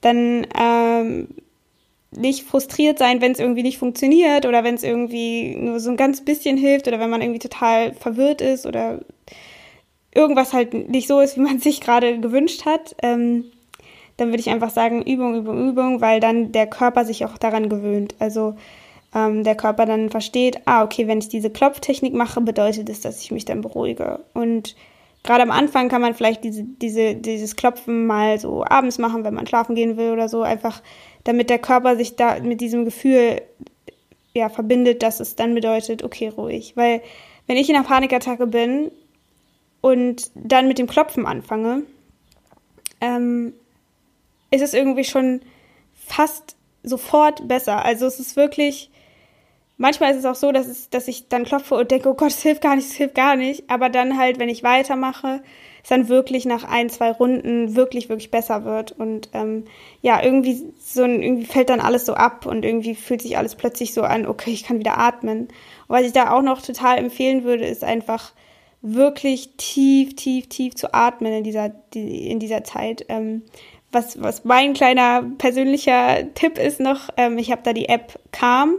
dann 0.00 0.46
ähm, 0.58 1.28
nicht 2.10 2.44
frustriert 2.44 2.98
sein, 2.98 3.20
wenn 3.20 3.32
es 3.32 3.38
irgendwie 3.38 3.62
nicht 3.62 3.78
funktioniert 3.78 4.46
oder 4.46 4.64
wenn 4.64 4.74
es 4.74 4.82
irgendwie 4.82 5.54
nur 5.56 5.78
so 5.78 5.90
ein 5.90 5.96
ganz 5.96 6.24
bisschen 6.24 6.56
hilft 6.56 6.88
oder 6.88 6.98
wenn 6.98 7.10
man 7.10 7.20
irgendwie 7.20 7.38
total 7.38 7.92
verwirrt 7.94 8.40
ist 8.40 8.66
oder 8.66 9.00
irgendwas 10.14 10.52
halt 10.52 10.72
nicht 10.72 11.08
so 11.08 11.20
ist, 11.20 11.36
wie 11.36 11.42
man 11.42 11.58
sich 11.60 11.80
gerade 11.80 12.18
gewünscht 12.18 12.64
hat. 12.64 12.96
Ähm, 13.02 13.44
dann 14.16 14.28
würde 14.28 14.40
ich 14.40 14.50
einfach 14.50 14.70
sagen, 14.70 15.02
Übung, 15.02 15.36
Übung, 15.36 15.68
Übung, 15.68 16.00
weil 16.00 16.18
dann 16.18 16.50
der 16.50 16.66
Körper 16.66 17.04
sich 17.04 17.24
auch 17.24 17.38
daran 17.38 17.68
gewöhnt. 17.68 18.16
Also 18.18 18.56
ähm, 19.14 19.44
der 19.44 19.54
Körper 19.54 19.86
dann 19.86 20.10
versteht, 20.10 20.60
ah, 20.64 20.82
okay, 20.82 21.06
wenn 21.06 21.18
ich 21.18 21.28
diese 21.28 21.50
Klopftechnik 21.50 22.14
mache, 22.14 22.40
bedeutet 22.40 22.88
es, 22.88 23.00
dass 23.00 23.22
ich 23.22 23.30
mich 23.30 23.44
dann 23.44 23.60
beruhige. 23.60 24.20
Und 24.34 24.74
gerade 25.22 25.42
am 25.42 25.50
Anfang 25.50 25.88
kann 25.88 26.00
man 26.00 26.14
vielleicht 26.14 26.44
diese, 26.44 26.64
diese, 26.64 27.14
dieses 27.14 27.56
Klopfen 27.56 28.06
mal 28.06 28.38
so 28.38 28.64
abends 28.64 28.98
machen, 28.98 29.24
wenn 29.24 29.34
man 29.34 29.46
schlafen 29.46 29.74
gehen 29.74 29.96
will 29.96 30.10
oder 30.10 30.28
so, 30.28 30.42
einfach 30.42 30.82
damit 31.24 31.50
der 31.50 31.58
Körper 31.58 31.96
sich 31.96 32.16
da 32.16 32.40
mit 32.40 32.60
diesem 32.60 32.84
Gefühl 32.84 33.42
ja, 34.34 34.48
verbindet, 34.48 35.02
dass 35.02 35.20
es 35.20 35.36
dann 35.36 35.54
bedeutet, 35.54 36.02
okay, 36.02 36.28
ruhig. 36.28 36.76
Weil 36.76 37.02
wenn 37.46 37.56
ich 37.56 37.68
in 37.68 37.76
einer 37.76 37.84
Panikattacke 37.84 38.46
bin 38.46 38.90
und 39.80 40.30
dann 40.34 40.68
mit 40.68 40.78
dem 40.78 40.86
Klopfen 40.86 41.26
anfange, 41.26 41.82
ähm, 43.00 43.52
ist 44.50 44.62
es 44.62 44.74
irgendwie 44.74 45.04
schon 45.04 45.40
fast 45.94 46.56
sofort 46.82 47.46
besser. 47.48 47.84
Also 47.84 48.06
es 48.06 48.20
ist 48.20 48.36
wirklich, 48.36 48.90
manchmal 49.78 50.10
ist 50.10 50.18
es 50.18 50.24
auch 50.26 50.34
so, 50.34 50.52
dass, 50.52 50.66
es, 50.66 50.90
dass 50.90 51.08
ich 51.08 51.28
dann 51.28 51.44
klopfe 51.44 51.76
und 51.76 51.90
denke, 51.90 52.10
oh 52.10 52.14
Gott, 52.14 52.30
es 52.30 52.42
hilft 52.42 52.62
gar 52.62 52.76
nicht, 52.76 52.86
es 52.86 52.94
hilft 52.94 53.14
gar 53.14 53.36
nicht. 53.36 53.70
Aber 53.70 53.88
dann 53.88 54.18
halt, 54.18 54.38
wenn 54.38 54.48
ich 54.48 54.62
weitermache, 54.62 55.40
es 55.82 55.88
dann 55.88 56.08
wirklich 56.08 56.44
nach 56.44 56.64
ein, 56.64 56.90
zwei 56.90 57.10
Runden 57.12 57.74
wirklich, 57.74 58.08
wirklich 58.08 58.30
besser 58.30 58.64
wird. 58.64 58.92
Und 58.92 59.30
ähm, 59.32 59.64
ja, 60.02 60.22
irgendwie 60.22 60.62
so 60.78 61.04
irgendwie 61.04 61.46
fällt 61.46 61.70
dann 61.70 61.80
alles 61.80 62.04
so 62.04 62.14
ab 62.14 62.44
und 62.44 62.64
irgendwie 62.64 62.94
fühlt 62.94 63.22
sich 63.22 63.38
alles 63.38 63.54
plötzlich 63.54 63.94
so 63.94 64.02
an, 64.02 64.26
okay, 64.26 64.50
ich 64.50 64.64
kann 64.64 64.80
wieder 64.80 64.98
atmen. 64.98 65.42
Und 65.42 65.50
was 65.88 66.02
ich 66.02 66.12
da 66.12 66.32
auch 66.32 66.42
noch 66.42 66.60
total 66.60 66.98
empfehlen 66.98 67.44
würde, 67.44 67.64
ist 67.64 67.84
einfach 67.84 68.32
wirklich 68.82 69.56
tief, 69.56 70.14
tief, 70.14 70.48
tief 70.48 70.74
zu 70.74 70.92
atmen 70.94 71.32
in 71.32 71.44
dieser, 71.44 71.70
die, 71.70 72.28
in 72.28 72.38
dieser 72.38 72.64
Zeit. 72.64 73.06
Ähm, 73.08 73.42
was, 73.90 74.20
was 74.20 74.44
mein 74.44 74.74
kleiner 74.74 75.24
persönlicher 75.38 76.34
Tipp 76.34 76.58
ist 76.58 76.80
noch, 76.80 77.08
ähm, 77.16 77.38
ich 77.38 77.50
habe 77.50 77.62
da 77.64 77.72
die 77.72 77.88
App 77.88 78.18
Calm, 78.32 78.74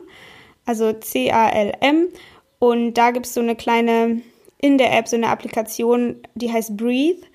also 0.70 0.94
C-A-L-M. 0.94 2.10
Und 2.60 2.94
da 2.94 3.10
gibt 3.10 3.26
es 3.26 3.34
so 3.34 3.42
eine 3.42 3.56
kleine, 3.56 4.22
in 4.60 4.78
der 4.78 4.96
App 4.96 5.08
so 5.08 5.16
eine 5.16 5.30
Applikation, 5.30 6.18
die 6.36 6.54
heißt 6.54 6.78
Breathe. 6.78 7.26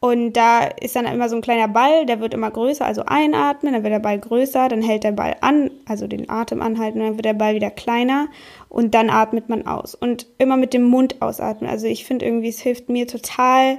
Und 0.00 0.34
da 0.34 0.60
ist 0.80 0.94
dann 0.94 1.06
immer 1.06 1.28
so 1.28 1.34
ein 1.34 1.42
kleiner 1.42 1.66
Ball, 1.66 2.06
der 2.06 2.20
wird 2.20 2.32
immer 2.32 2.52
größer, 2.52 2.86
also 2.86 3.02
einatmen, 3.04 3.72
dann 3.72 3.82
wird 3.82 3.92
der 3.92 3.98
Ball 3.98 4.20
größer, 4.20 4.68
dann 4.68 4.80
hält 4.80 5.02
der 5.02 5.10
Ball 5.10 5.34
an, 5.40 5.72
also 5.86 6.06
den 6.06 6.30
Atem 6.30 6.62
anhalten, 6.62 7.00
dann 7.00 7.16
wird 7.16 7.24
der 7.24 7.32
Ball 7.32 7.56
wieder 7.56 7.70
kleiner 7.70 8.28
und 8.68 8.94
dann 8.94 9.10
atmet 9.10 9.48
man 9.48 9.66
aus. 9.66 9.96
Und 9.96 10.28
immer 10.38 10.56
mit 10.56 10.72
dem 10.72 10.84
Mund 10.84 11.20
ausatmen. 11.20 11.68
Also 11.68 11.88
ich 11.88 12.04
finde 12.04 12.26
irgendwie, 12.26 12.50
es 12.50 12.60
hilft 12.60 12.88
mir 12.88 13.08
total, 13.08 13.78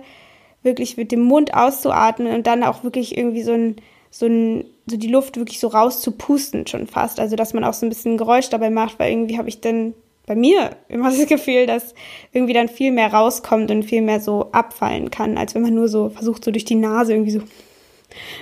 wirklich 0.62 0.98
mit 0.98 1.14
dem 1.14 1.22
Mund 1.22 1.54
auszuatmen 1.54 2.34
und 2.34 2.48
dann 2.48 2.66
auch 2.66 2.84
wirklich 2.84 3.18
irgendwie 3.18 3.44
so 3.44 3.54
ein, 3.54 3.78
so 4.12 4.26
ein, 4.26 4.66
so 4.90 4.98
die 4.98 5.08
Luft 5.08 5.38
wirklich 5.38 5.60
so 5.60 5.68
rauszupusten 5.68 6.68
schon 6.68 6.88
fast. 6.88 7.20
Also 7.20 7.36
dass 7.36 7.54
man 7.54 7.64
auch 7.64 7.74
so 7.74 7.86
ein 7.86 7.90
bisschen 7.90 8.18
Geräusch 8.18 8.50
dabei 8.50 8.70
macht, 8.70 9.00
weil 9.00 9.12
irgendwie 9.12 9.38
habe 9.38 9.50
ich 9.50 9.62
dann 9.62 9.94
bei 10.26 10.36
mir 10.36 10.72
immer 10.88 11.10
das 11.18 11.28
Gefühl, 11.28 11.66
dass 11.66 11.94
irgendwie 12.32 12.54
dann 12.54 12.70
viel 12.70 12.92
mehr 12.92 13.14
rauskommt 13.14 13.72
und 13.72 13.84
viel 13.84 14.02
mehr 14.02 14.20
so 14.20 14.52
abfallen 14.52 15.12
kann, 15.12 15.38
als 15.38 15.56
wenn 15.56 15.62
man 15.62 15.74
nur 15.74 15.88
so 15.88 16.10
versucht, 16.10 16.44
so 16.44 16.52
durch 16.52 16.66
die 16.66 16.76
Nase 16.76 17.14
irgendwie 17.14 17.32
so 17.32 17.42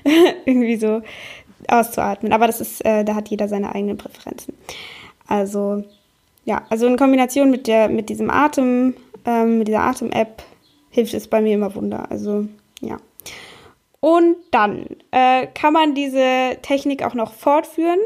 irgendwie 0.45 0.77
so 0.77 1.01
auszuatmen. 1.67 2.33
Aber 2.33 2.47
das 2.47 2.61
ist, 2.61 2.85
äh, 2.85 3.03
da 3.03 3.15
hat 3.15 3.29
jeder 3.29 3.47
seine 3.47 3.73
eigenen 3.73 3.97
Präferenzen. 3.97 4.53
Also 5.27 5.83
ja, 6.45 6.65
also 6.69 6.87
in 6.87 6.95
Kombination 6.95 7.51
mit 7.51 7.67
der, 7.67 7.89
mit 7.89 8.09
diesem 8.09 8.29
Atem, 8.29 8.93
ähm, 9.25 9.59
mit 9.59 9.67
dieser 9.67 9.81
Atem-App 9.81 10.43
hilft 10.89 11.13
es 11.13 11.27
bei 11.27 11.41
mir 11.41 11.55
immer 11.55 11.75
Wunder. 11.75 12.09
Also 12.09 12.47
ja. 12.79 12.97
Und 13.99 14.37
dann 14.51 14.85
äh, 15.11 15.47
kann 15.47 15.73
man 15.73 15.95
diese 15.95 16.57
Technik 16.61 17.03
auch 17.03 17.13
noch 17.13 17.33
fortführen. 17.33 17.99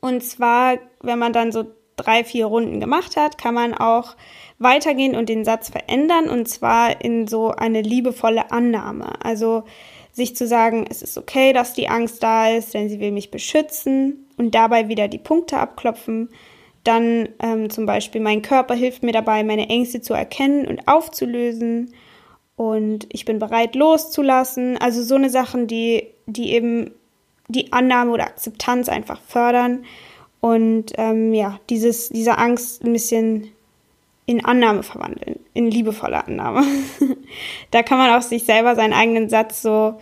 Und 0.00 0.22
zwar, 0.22 0.78
wenn 1.00 1.18
man 1.18 1.32
dann 1.32 1.50
so 1.50 1.64
drei, 1.96 2.24
vier 2.24 2.46
Runden 2.46 2.78
gemacht 2.78 3.16
hat, 3.16 3.38
kann 3.38 3.54
man 3.54 3.74
auch 3.74 4.16
weitergehen 4.58 5.16
und 5.16 5.28
den 5.28 5.44
Satz 5.44 5.70
verändern. 5.70 6.28
Und 6.28 6.46
zwar 6.48 7.02
in 7.02 7.26
so 7.26 7.50
eine 7.50 7.80
liebevolle 7.80 8.50
Annahme. 8.50 9.24
Also 9.24 9.64
sich 10.12 10.36
zu 10.36 10.46
sagen, 10.46 10.86
es 10.88 11.02
ist 11.02 11.18
okay, 11.18 11.52
dass 11.52 11.74
die 11.74 11.88
Angst 11.88 12.22
da 12.22 12.48
ist, 12.48 12.72
denn 12.72 12.88
sie 12.88 13.00
will 13.00 13.12
mich 13.12 13.30
beschützen 13.30 14.26
und 14.38 14.54
dabei 14.54 14.88
wieder 14.88 15.08
die 15.08 15.18
Punkte 15.18 15.58
abklopfen. 15.58 16.30
Dann 16.84 17.28
ähm, 17.42 17.68
zum 17.68 17.84
Beispiel, 17.84 18.20
mein 18.20 18.42
Körper 18.42 18.74
hilft 18.74 19.02
mir 19.02 19.12
dabei, 19.12 19.42
meine 19.44 19.68
Ängste 19.68 20.00
zu 20.00 20.14
erkennen 20.14 20.66
und 20.66 20.86
aufzulösen. 20.88 21.92
Und 22.56 23.06
ich 23.10 23.24
bin 23.24 23.38
bereit 23.38 23.74
loszulassen. 23.74 24.78
Also 24.78 25.02
so 25.02 25.14
eine 25.14 25.30
Sachen, 25.30 25.66
die, 25.66 26.08
die 26.26 26.52
eben 26.52 26.90
die 27.48 27.72
Annahme 27.72 28.12
oder 28.12 28.24
Akzeptanz 28.24 28.88
einfach 28.88 29.20
fördern. 29.20 29.84
Und 30.40 30.92
ähm, 30.96 31.34
ja, 31.34 31.58
dieses, 31.70 32.08
diese 32.08 32.38
Angst 32.38 32.84
ein 32.84 32.92
bisschen 32.92 33.52
in 34.26 34.44
Annahme 34.44 34.82
verwandeln, 34.82 35.38
in 35.54 35.70
liebevolle 35.70 36.26
Annahme. 36.26 36.64
da 37.70 37.82
kann 37.82 37.98
man 37.98 38.10
auch 38.10 38.22
sich 38.22 38.44
selber 38.44 38.74
seinen 38.74 38.92
eigenen 38.92 39.28
Satz 39.28 39.62
so, 39.62 40.00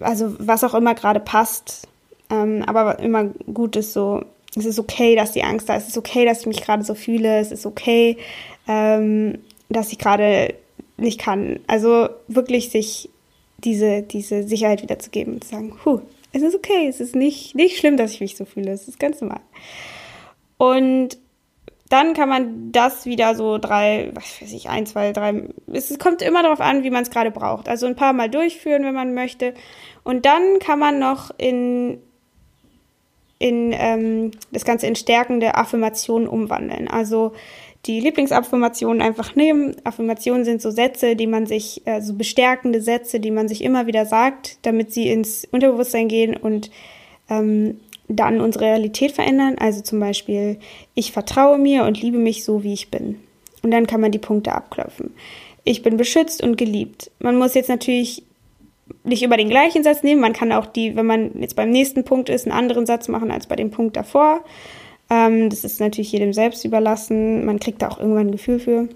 also 0.00 0.34
was 0.38 0.64
auch 0.64 0.74
immer 0.74 0.94
gerade 0.94 1.20
passt, 1.20 1.86
ähm, 2.28 2.64
aber 2.66 2.98
immer 2.98 3.26
gut 3.52 3.76
ist 3.76 3.92
so 3.92 4.24
es 4.56 4.64
ist 4.64 4.78
okay, 4.78 5.16
dass 5.16 5.32
die 5.32 5.44
Angst 5.44 5.68
da 5.68 5.76
ist. 5.76 5.84
Es 5.84 5.88
ist 5.90 5.98
okay, 5.98 6.24
dass 6.24 6.40
ich 6.40 6.46
mich 6.46 6.62
gerade 6.62 6.82
so 6.82 6.94
fühle. 6.94 7.38
Es 7.38 7.52
ist 7.52 7.66
okay, 7.66 8.16
ähm, 8.66 9.38
dass 9.68 9.92
ich 9.92 9.98
gerade 9.98 10.54
nicht 11.00 11.20
kann. 11.20 11.60
Also 11.66 12.08
wirklich 12.28 12.70
sich 12.70 13.10
diese, 13.58 14.02
diese 14.02 14.42
Sicherheit 14.42 14.82
wiederzugeben 14.82 15.34
und 15.34 15.44
zu 15.44 15.50
sagen, 15.50 15.78
huh, 15.84 16.00
es 16.32 16.42
ist 16.42 16.54
okay, 16.54 16.86
es 16.88 17.00
ist 17.00 17.16
nicht, 17.16 17.54
nicht 17.54 17.78
schlimm, 17.78 17.96
dass 17.96 18.12
ich 18.12 18.20
mich 18.20 18.36
so 18.36 18.44
fühle. 18.44 18.70
Es 18.70 18.88
ist 18.88 19.00
ganz 19.00 19.20
normal. 19.20 19.40
Und 20.58 21.18
dann 21.88 22.14
kann 22.14 22.28
man 22.28 22.70
das 22.70 23.04
wieder 23.04 23.34
so 23.34 23.58
drei, 23.58 24.10
was 24.14 24.40
weiß 24.40 24.52
ich, 24.52 24.68
ein, 24.68 24.86
zwei, 24.86 25.12
drei, 25.12 25.48
es 25.72 25.98
kommt 25.98 26.22
immer 26.22 26.42
darauf 26.42 26.60
an, 26.60 26.84
wie 26.84 26.90
man 26.90 27.02
es 27.02 27.10
gerade 27.10 27.32
braucht. 27.32 27.68
Also 27.68 27.86
ein 27.86 27.96
paar 27.96 28.12
Mal 28.12 28.30
durchführen, 28.30 28.84
wenn 28.84 28.94
man 28.94 29.12
möchte. 29.12 29.54
Und 30.04 30.24
dann 30.24 30.60
kann 30.60 30.78
man 30.78 30.98
noch 30.98 31.32
in 31.36 32.00
in 33.40 33.72
ähm, 33.72 34.32
das 34.52 34.66
Ganze 34.66 34.86
in 34.86 34.94
stärkende 34.94 35.54
Affirmationen 35.54 36.28
umwandeln. 36.28 36.88
Also 36.88 37.32
die 37.86 38.00
Lieblingsaffirmationen 38.00 39.00
einfach 39.00 39.34
nehmen. 39.36 39.74
Affirmationen 39.84 40.44
sind 40.44 40.60
so 40.60 40.70
Sätze, 40.70 41.16
die 41.16 41.26
man 41.26 41.46
sich, 41.46 41.82
äh, 41.86 42.00
so 42.00 42.14
bestärkende 42.14 42.80
Sätze, 42.80 43.20
die 43.20 43.30
man 43.30 43.48
sich 43.48 43.64
immer 43.64 43.86
wieder 43.86 44.06
sagt, 44.06 44.58
damit 44.62 44.92
sie 44.92 45.08
ins 45.08 45.46
Unterbewusstsein 45.50 46.08
gehen 46.08 46.36
und 46.36 46.70
ähm, 47.30 47.80
dann 48.08 48.40
unsere 48.40 48.66
Realität 48.66 49.12
verändern. 49.12 49.56
Also 49.58 49.80
zum 49.80 50.00
Beispiel, 50.00 50.58
ich 50.94 51.12
vertraue 51.12 51.58
mir 51.58 51.84
und 51.84 52.00
liebe 52.00 52.18
mich 52.18 52.44
so, 52.44 52.62
wie 52.62 52.74
ich 52.74 52.90
bin. 52.90 53.20
Und 53.62 53.70
dann 53.70 53.86
kann 53.86 54.00
man 54.00 54.12
die 54.12 54.18
Punkte 54.18 54.52
abklopfen. 54.52 55.14
Ich 55.64 55.82
bin 55.82 55.96
beschützt 55.96 56.42
und 56.42 56.56
geliebt. 56.56 57.10
Man 57.18 57.36
muss 57.36 57.54
jetzt 57.54 57.68
natürlich 57.68 58.24
nicht 59.04 59.22
über 59.22 59.36
den 59.36 59.48
gleichen 59.48 59.84
Satz 59.84 60.02
nehmen. 60.02 60.20
Man 60.20 60.32
kann 60.32 60.52
auch 60.52 60.66
die, 60.66 60.96
wenn 60.96 61.06
man 61.06 61.40
jetzt 61.40 61.56
beim 61.56 61.70
nächsten 61.70 62.04
Punkt 62.04 62.28
ist, 62.28 62.46
einen 62.46 62.56
anderen 62.56 62.86
Satz 62.86 63.08
machen 63.08 63.30
als 63.30 63.46
bei 63.46 63.56
dem 63.56 63.70
Punkt 63.70 63.96
davor. 63.96 64.42
Ähm, 65.10 65.50
das 65.50 65.64
ist 65.64 65.80
natürlich 65.80 66.12
jedem 66.12 66.32
selbst 66.32 66.64
überlassen. 66.64 67.44
Man 67.44 67.58
kriegt 67.58 67.82
da 67.82 67.88
auch 67.88 67.98
irgendwann 67.98 68.28
ein 68.28 68.32
Gefühl 68.32 68.60
für. 68.60 68.88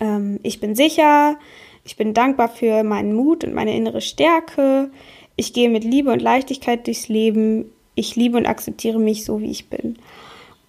Ähm, 0.00 0.40
ich 0.42 0.58
bin 0.58 0.74
sicher. 0.74 1.36
Ich 1.84 1.96
bin 1.96 2.14
dankbar 2.14 2.48
für 2.48 2.82
meinen 2.82 3.14
Mut 3.14 3.44
und 3.44 3.54
meine 3.54 3.76
innere 3.76 4.00
Stärke. 4.00 4.90
Ich 5.36 5.52
gehe 5.52 5.70
mit 5.70 5.84
Liebe 5.84 6.10
und 6.10 6.20
Leichtigkeit 6.20 6.86
durchs 6.86 7.08
Leben. 7.08 7.70
Ich 7.94 8.16
liebe 8.16 8.36
und 8.36 8.46
akzeptiere 8.46 8.98
mich 8.98 9.24
so, 9.24 9.40
wie 9.40 9.50
ich 9.50 9.68
bin. 9.68 9.98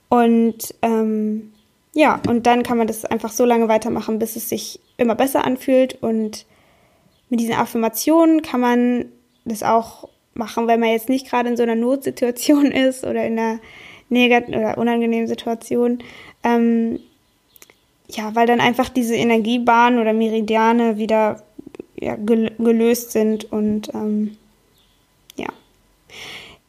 Und 0.10 0.74
ähm, 0.82 1.52
ja, 1.94 2.22
und 2.28 2.46
dann 2.46 2.64
kann 2.64 2.78
man 2.78 2.88
das 2.88 3.06
einfach 3.06 3.32
so 3.32 3.46
lange 3.46 3.68
weitermachen, 3.68 4.20
bis 4.20 4.36
es 4.36 4.50
sich 4.50 4.80
immer 4.98 5.16
besser 5.16 5.46
anfühlt. 5.46 6.02
Und 6.02 6.46
mit 7.30 7.40
diesen 7.40 7.56
Affirmationen 7.56 8.42
kann 8.42 8.62
man 8.62 9.06
das 9.46 9.64
auch 9.64 10.08
machen, 10.34 10.68
wenn 10.68 10.80
man 10.80 10.90
jetzt 10.90 11.10
nicht 11.10 11.30
gerade 11.30 11.50
in 11.50 11.58
so 11.58 11.64
einer 11.64 11.76
Notsituation 11.76 12.66
ist 12.72 13.04
oder 13.04 13.26
in 13.26 13.40
einer 13.40 13.60
negativen 14.10 14.60
oder 14.60 14.78
unangenehmen 14.78 15.28
Situation. 15.28 16.00
Ähm, 16.44 17.00
ja, 18.10 18.34
weil 18.36 18.48
dann 18.48 18.60
einfach 18.60 18.90
diese 18.90 19.16
Energiebahnen 19.16 20.00
oder 20.00 20.14
Meridiane 20.14 20.98
wieder 20.98 21.44
ja, 22.00 22.16
gelöst 22.16 23.12
sind 23.12 23.52
und 23.52 23.94
ähm, 23.94 24.38
ja. 25.36 25.48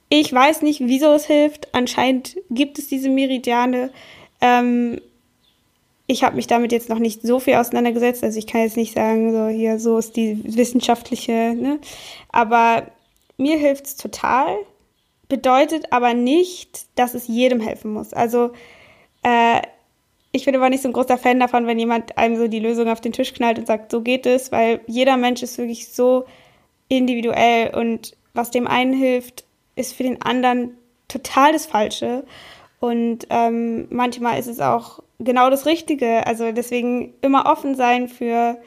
Ich 0.08 0.32
weiß 0.32 0.62
nicht, 0.62 0.80
wieso 0.80 1.12
es 1.12 1.26
hilft. 1.26 1.72
Anscheinend 1.72 2.36
gibt 2.50 2.78
es 2.78 2.88
diese 2.88 3.08
Meridiane. 3.08 3.90
Ähm, 4.40 5.00
ich 6.06 6.24
habe 6.24 6.36
mich 6.36 6.48
damit 6.48 6.72
jetzt 6.72 6.88
noch 6.88 6.98
nicht 6.98 7.22
so 7.22 7.38
viel 7.38 7.54
auseinandergesetzt. 7.54 8.24
Also 8.24 8.38
ich 8.38 8.48
kann 8.48 8.62
jetzt 8.62 8.76
nicht 8.76 8.94
sagen, 8.94 9.32
so 9.32 9.46
hier, 9.46 9.78
so 9.78 9.96
ist 9.98 10.16
die 10.16 10.42
wissenschaftliche, 10.44 11.54
ne? 11.54 11.78
Aber 12.30 12.88
mir 13.36 13.56
hilft 13.56 13.86
es 13.86 13.96
total. 13.96 14.56
Bedeutet 15.30 15.92
aber 15.92 16.12
nicht, 16.12 16.86
dass 16.96 17.14
es 17.14 17.28
jedem 17.28 17.60
helfen 17.60 17.92
muss. 17.92 18.12
Also 18.12 18.50
äh, 19.22 19.62
ich 20.32 20.44
bin 20.44 20.56
aber 20.56 20.68
nicht 20.68 20.82
so 20.82 20.88
ein 20.88 20.92
großer 20.92 21.16
Fan 21.16 21.38
davon, 21.38 21.68
wenn 21.68 21.78
jemand 21.78 22.18
einem 22.18 22.36
so 22.36 22.48
die 22.48 22.58
Lösung 22.58 22.88
auf 22.88 23.00
den 23.00 23.12
Tisch 23.12 23.32
knallt 23.32 23.58
und 23.58 23.66
sagt, 23.66 23.92
so 23.92 24.00
geht 24.02 24.26
es, 24.26 24.50
weil 24.50 24.80
jeder 24.88 25.16
Mensch 25.16 25.42
ist 25.42 25.56
wirklich 25.56 25.88
so 25.88 26.24
individuell 26.88 27.72
und 27.74 28.16
was 28.34 28.50
dem 28.50 28.66
einen 28.66 28.92
hilft, 28.92 29.44
ist 29.76 29.94
für 29.94 30.02
den 30.02 30.20
anderen 30.20 30.76
total 31.06 31.52
das 31.52 31.66
Falsche. 31.66 32.24
Und 32.80 33.28
ähm, 33.30 33.86
manchmal 33.90 34.40
ist 34.40 34.48
es 34.48 34.58
auch 34.58 35.00
genau 35.20 35.48
das 35.48 35.64
Richtige. 35.64 36.26
Also 36.26 36.50
deswegen 36.50 37.14
immer 37.20 37.46
offen 37.46 37.76
sein 37.76 38.08
für 38.08 38.58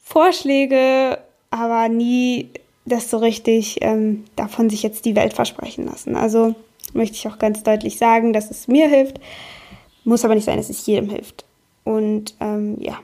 Vorschläge, 0.00 1.18
aber 1.50 1.88
nie 1.88 2.50
das 2.84 3.10
so 3.10 3.18
richtig 3.18 3.78
ähm, 3.80 4.24
davon 4.36 4.70
sich 4.70 4.82
jetzt 4.82 5.04
die 5.04 5.16
Welt 5.16 5.32
versprechen 5.32 5.86
lassen. 5.86 6.16
Also 6.16 6.54
möchte 6.92 7.16
ich 7.16 7.26
auch 7.28 7.38
ganz 7.38 7.62
deutlich 7.62 7.98
sagen, 7.98 8.32
dass 8.32 8.50
es 8.50 8.68
mir 8.68 8.88
hilft, 8.88 9.20
muss 10.04 10.24
aber 10.24 10.34
nicht 10.34 10.44
sein, 10.44 10.58
dass 10.58 10.70
es 10.70 10.86
jedem 10.86 11.08
hilft. 11.08 11.44
Und 11.84 12.34
ähm, 12.40 12.76
ja. 12.80 12.98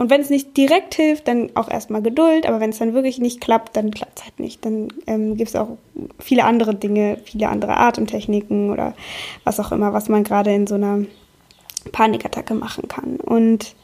Und 0.00 0.10
wenn 0.10 0.20
es 0.20 0.30
nicht 0.30 0.56
direkt 0.56 0.94
hilft, 0.94 1.26
dann 1.26 1.50
auch 1.56 1.68
erstmal 1.68 2.02
Geduld, 2.02 2.46
aber 2.46 2.60
wenn 2.60 2.70
es 2.70 2.78
dann 2.78 2.94
wirklich 2.94 3.18
nicht 3.18 3.40
klappt, 3.40 3.76
dann 3.76 3.90
klappt 3.90 4.20
es 4.20 4.24
halt 4.24 4.38
nicht. 4.38 4.64
Dann 4.64 4.88
ähm, 5.08 5.36
gibt 5.36 5.50
es 5.50 5.56
auch 5.56 5.76
viele 6.20 6.44
andere 6.44 6.76
Dinge, 6.76 7.18
viele 7.24 7.48
andere 7.48 7.76
Atemtechniken 7.76 8.70
oder 8.70 8.94
was 9.42 9.58
auch 9.58 9.72
immer, 9.72 9.92
was 9.92 10.08
man 10.08 10.22
gerade 10.22 10.54
in 10.54 10.68
so 10.68 10.76
einer 10.76 11.04
Panikattacke 11.90 12.54
machen 12.54 12.86
kann. 12.86 13.16
Und 13.16 13.74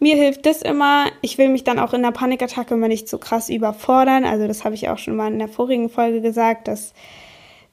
mir 0.00 0.16
hilft 0.16 0.46
das 0.46 0.62
immer. 0.62 1.06
Ich 1.20 1.38
will 1.38 1.50
mich 1.50 1.62
dann 1.62 1.78
auch 1.78 1.92
in 1.92 2.02
der 2.02 2.10
Panikattacke 2.10 2.74
immer 2.74 2.88
nicht 2.88 3.08
so 3.08 3.18
krass 3.18 3.50
überfordern. 3.50 4.24
Also 4.24 4.48
das 4.48 4.64
habe 4.64 4.74
ich 4.74 4.88
auch 4.88 4.98
schon 4.98 5.14
mal 5.14 5.30
in 5.30 5.38
der 5.38 5.48
vorigen 5.48 5.90
Folge 5.90 6.22
gesagt, 6.22 6.68
dass, 6.68 6.94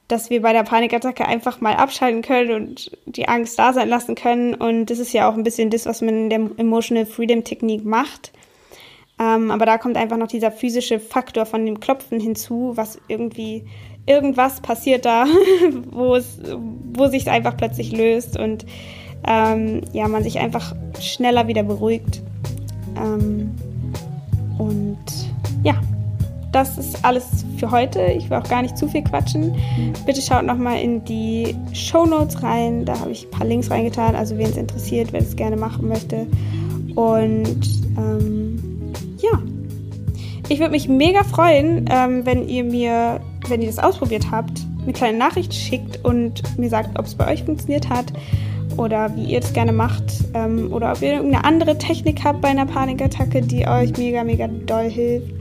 dass 0.08 0.28
wir 0.28 0.42
bei 0.42 0.52
der 0.52 0.62
Panikattacke 0.62 1.26
einfach 1.26 1.62
mal 1.62 1.74
abschalten 1.74 2.20
können 2.20 2.52
und 2.52 2.90
die 3.06 3.28
Angst 3.28 3.58
da 3.58 3.72
sein 3.72 3.88
lassen 3.88 4.14
können. 4.14 4.54
Und 4.54 4.86
das 4.86 4.98
ist 4.98 5.14
ja 5.14 5.28
auch 5.28 5.34
ein 5.34 5.42
bisschen 5.42 5.70
das, 5.70 5.86
was 5.86 6.02
man 6.02 6.30
in 6.30 6.30
der 6.30 6.50
Emotional 6.58 7.06
Freedom 7.06 7.44
Technik 7.44 7.84
macht. 7.84 8.32
Ähm, 9.18 9.50
aber 9.50 9.64
da 9.64 9.78
kommt 9.78 9.96
einfach 9.96 10.18
noch 10.18 10.28
dieser 10.28 10.52
physische 10.52 11.00
Faktor 11.00 11.46
von 11.46 11.64
dem 11.64 11.80
Klopfen 11.80 12.20
hinzu, 12.20 12.72
was 12.74 13.00
irgendwie 13.08 13.64
irgendwas 14.06 14.60
passiert 14.60 15.06
da, 15.06 15.26
wo 15.90 16.14
es, 16.14 16.40
wo 16.92 17.06
sich 17.08 17.28
einfach 17.28 17.56
plötzlich 17.56 17.90
löst 17.90 18.38
und 18.38 18.64
ähm, 19.26 19.82
ja, 19.92 20.08
man 20.08 20.22
sich 20.22 20.38
einfach 20.38 20.74
schneller 21.00 21.48
wieder 21.48 21.62
beruhigt. 21.62 22.22
Ähm, 22.98 23.54
und 24.58 24.98
ja, 25.62 25.74
das 26.52 26.78
ist 26.78 27.04
alles 27.04 27.44
für 27.58 27.70
heute. 27.70 28.00
Ich 28.02 28.30
will 28.30 28.38
auch 28.38 28.48
gar 28.48 28.62
nicht 28.62 28.76
zu 28.76 28.88
viel 28.88 29.02
quatschen. 29.02 29.54
Bitte 30.06 30.20
schaut 30.20 30.44
nochmal 30.44 30.80
in 30.80 31.04
die 31.04 31.54
Show 31.72 32.06
Notes 32.06 32.42
rein. 32.42 32.84
Da 32.84 32.98
habe 32.98 33.10
ich 33.10 33.26
ein 33.26 33.30
paar 33.30 33.46
Links 33.46 33.70
reingetan. 33.70 34.16
Also 34.16 34.36
wen 34.38 34.46
es 34.46 34.56
interessiert, 34.56 35.12
wer 35.12 35.20
es 35.20 35.36
gerne 35.36 35.56
machen 35.56 35.88
möchte. 35.88 36.26
Und 36.94 37.60
ähm, 37.96 38.92
ja, 39.18 39.40
ich 40.48 40.58
würde 40.58 40.72
mich 40.72 40.88
mega 40.88 41.22
freuen, 41.22 41.84
ähm, 41.90 42.24
wenn 42.24 42.48
ihr 42.48 42.64
mir 42.64 43.20
wenn 43.48 43.62
ihr 43.62 43.68
das 43.68 43.78
ausprobiert 43.78 44.30
habt, 44.30 44.60
eine 44.82 44.92
kleine 44.92 45.18
Nachricht 45.18 45.54
schickt 45.54 46.04
und 46.04 46.58
mir 46.58 46.68
sagt, 46.68 46.98
ob 46.98 47.06
es 47.06 47.14
bei 47.14 47.30
euch 47.30 47.44
funktioniert 47.44 47.88
hat 47.88 48.12
oder 48.78 49.14
wie 49.16 49.24
ihr 49.24 49.40
es 49.40 49.52
gerne 49.52 49.72
macht 49.72 50.04
ähm, 50.34 50.72
oder 50.72 50.92
ob 50.92 51.02
ihr 51.02 51.14
irgendeine 51.14 51.44
andere 51.44 51.76
Technik 51.76 52.22
habt 52.24 52.40
bei 52.40 52.48
einer 52.48 52.64
Panikattacke, 52.64 53.42
die 53.42 53.66
euch 53.66 53.96
mega, 53.96 54.24
mega 54.24 54.48
doll 54.48 54.88
hilft. 54.88 55.32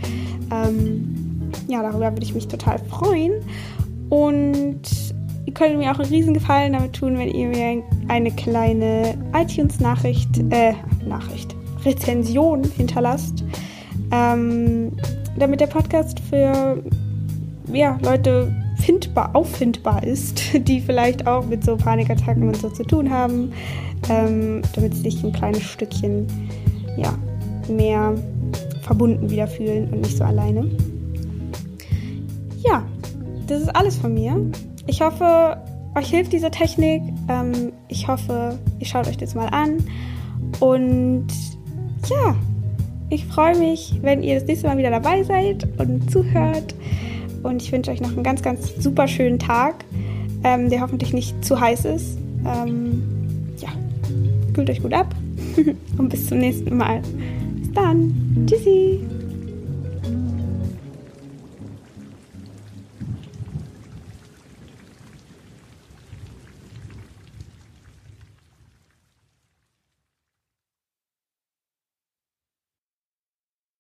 Ähm, 0.52 1.52
ja, 1.68 1.84
darüber 1.84 2.12
würde 2.12 2.24
ich 2.24 2.34
mich 2.34 2.48
total 2.48 2.80
freuen. 2.90 3.34
Und 4.10 4.82
ihr 5.46 5.54
könnt 5.54 5.78
mir 5.78 5.92
auch 5.92 6.00
einen 6.00 6.10
riesen 6.10 6.34
Gefallen 6.34 6.74
damit 6.74 6.94
tun, 6.94 7.18
wenn 7.18 7.30
ihr 7.30 7.48
mir 7.48 7.84
eine 8.08 8.32
kleine 8.32 9.16
iTunes-Nachricht, 9.34 10.40
äh, 10.50 10.74
Nachricht, 11.08 11.56
Rezension 11.86 12.64
hinterlasst, 12.64 13.44
ähm, 14.12 14.94
damit 15.38 15.62
der 15.62 15.68
Podcast 15.68 16.20
für 16.22 16.82
ja, 17.72 18.00
Leute 18.02 18.52
findbar, 18.88 19.36
auffindbar 19.36 20.02
ist, 20.04 20.42
die 20.68 20.80
vielleicht 20.80 21.28
auch 21.28 21.46
mit 21.46 21.64
so 21.64 21.76
Panikattacken 21.76 22.48
und 22.48 22.56
so 22.56 22.70
zu 22.70 22.84
tun 22.84 23.10
haben, 23.12 23.52
ähm, 24.10 24.62
damit 24.74 24.96
sie 24.96 25.02
sich 25.02 25.24
ein 25.24 25.34
kleines 25.34 25.64
Stückchen 25.64 26.26
ja, 26.96 27.14
mehr 27.70 28.16
verbunden 28.84 29.30
wieder 29.30 29.48
fühlen 29.48 29.90
und 29.92 30.02
nicht 30.02 30.16
so 30.16 30.24
alleine. 30.24 30.72
Ja, 32.66 32.86
das 33.48 33.64
ist 33.64 33.76
alles 33.76 33.98
von 33.98 34.14
mir. 34.14 34.40
Ich 34.88 35.02
hoffe, 35.02 35.58
euch 35.96 36.10
hilft 36.10 36.32
diese 36.32 36.50
Technik. 36.50 37.02
Ähm, 37.28 37.74
ich 37.90 38.08
hoffe, 38.08 38.58
ihr 38.80 38.86
schaut 38.86 39.08
euch 39.08 39.18
das 39.18 39.36
mal 39.36 39.48
an. 39.48 39.84
Und 40.62 41.28
ja, 42.10 42.38
ich 43.10 43.26
freue 43.26 43.58
mich, 43.58 44.00
wenn 44.02 44.24
ihr 44.24 44.36
das 44.36 44.46
nächste 44.46 44.68
Mal 44.68 44.78
wieder 44.78 44.92
dabei 44.92 45.24
seid 45.24 45.68
und 45.78 46.10
zuhört 46.10 46.74
und 47.48 47.62
ich 47.62 47.72
wünsche 47.72 47.92
euch 47.92 48.02
noch 48.02 48.12
einen 48.12 48.24
ganz, 48.24 48.42
ganz 48.42 48.74
super 48.78 49.08
schönen 49.08 49.40
Tag, 49.40 49.86
ähm, 50.44 50.70
der 50.70 50.82
hoffentlich 50.82 51.14
nicht 51.14 51.44
zu 51.44 51.60
heiß 51.60 51.86
ist. 51.86 52.18
Ähm, 52.46 53.04
ja, 53.58 53.70
kühlt 54.54 54.70
euch 54.70 54.82
gut 54.82 54.94
ab 54.94 55.14
und 55.98 56.10
bis 56.10 56.28
zum 56.28 56.40
nächsten 56.40 56.76
Mal. 56.78 57.02
Bis 57.56 57.72
dann. 57.74 58.46
Tschüssi. 58.48 59.00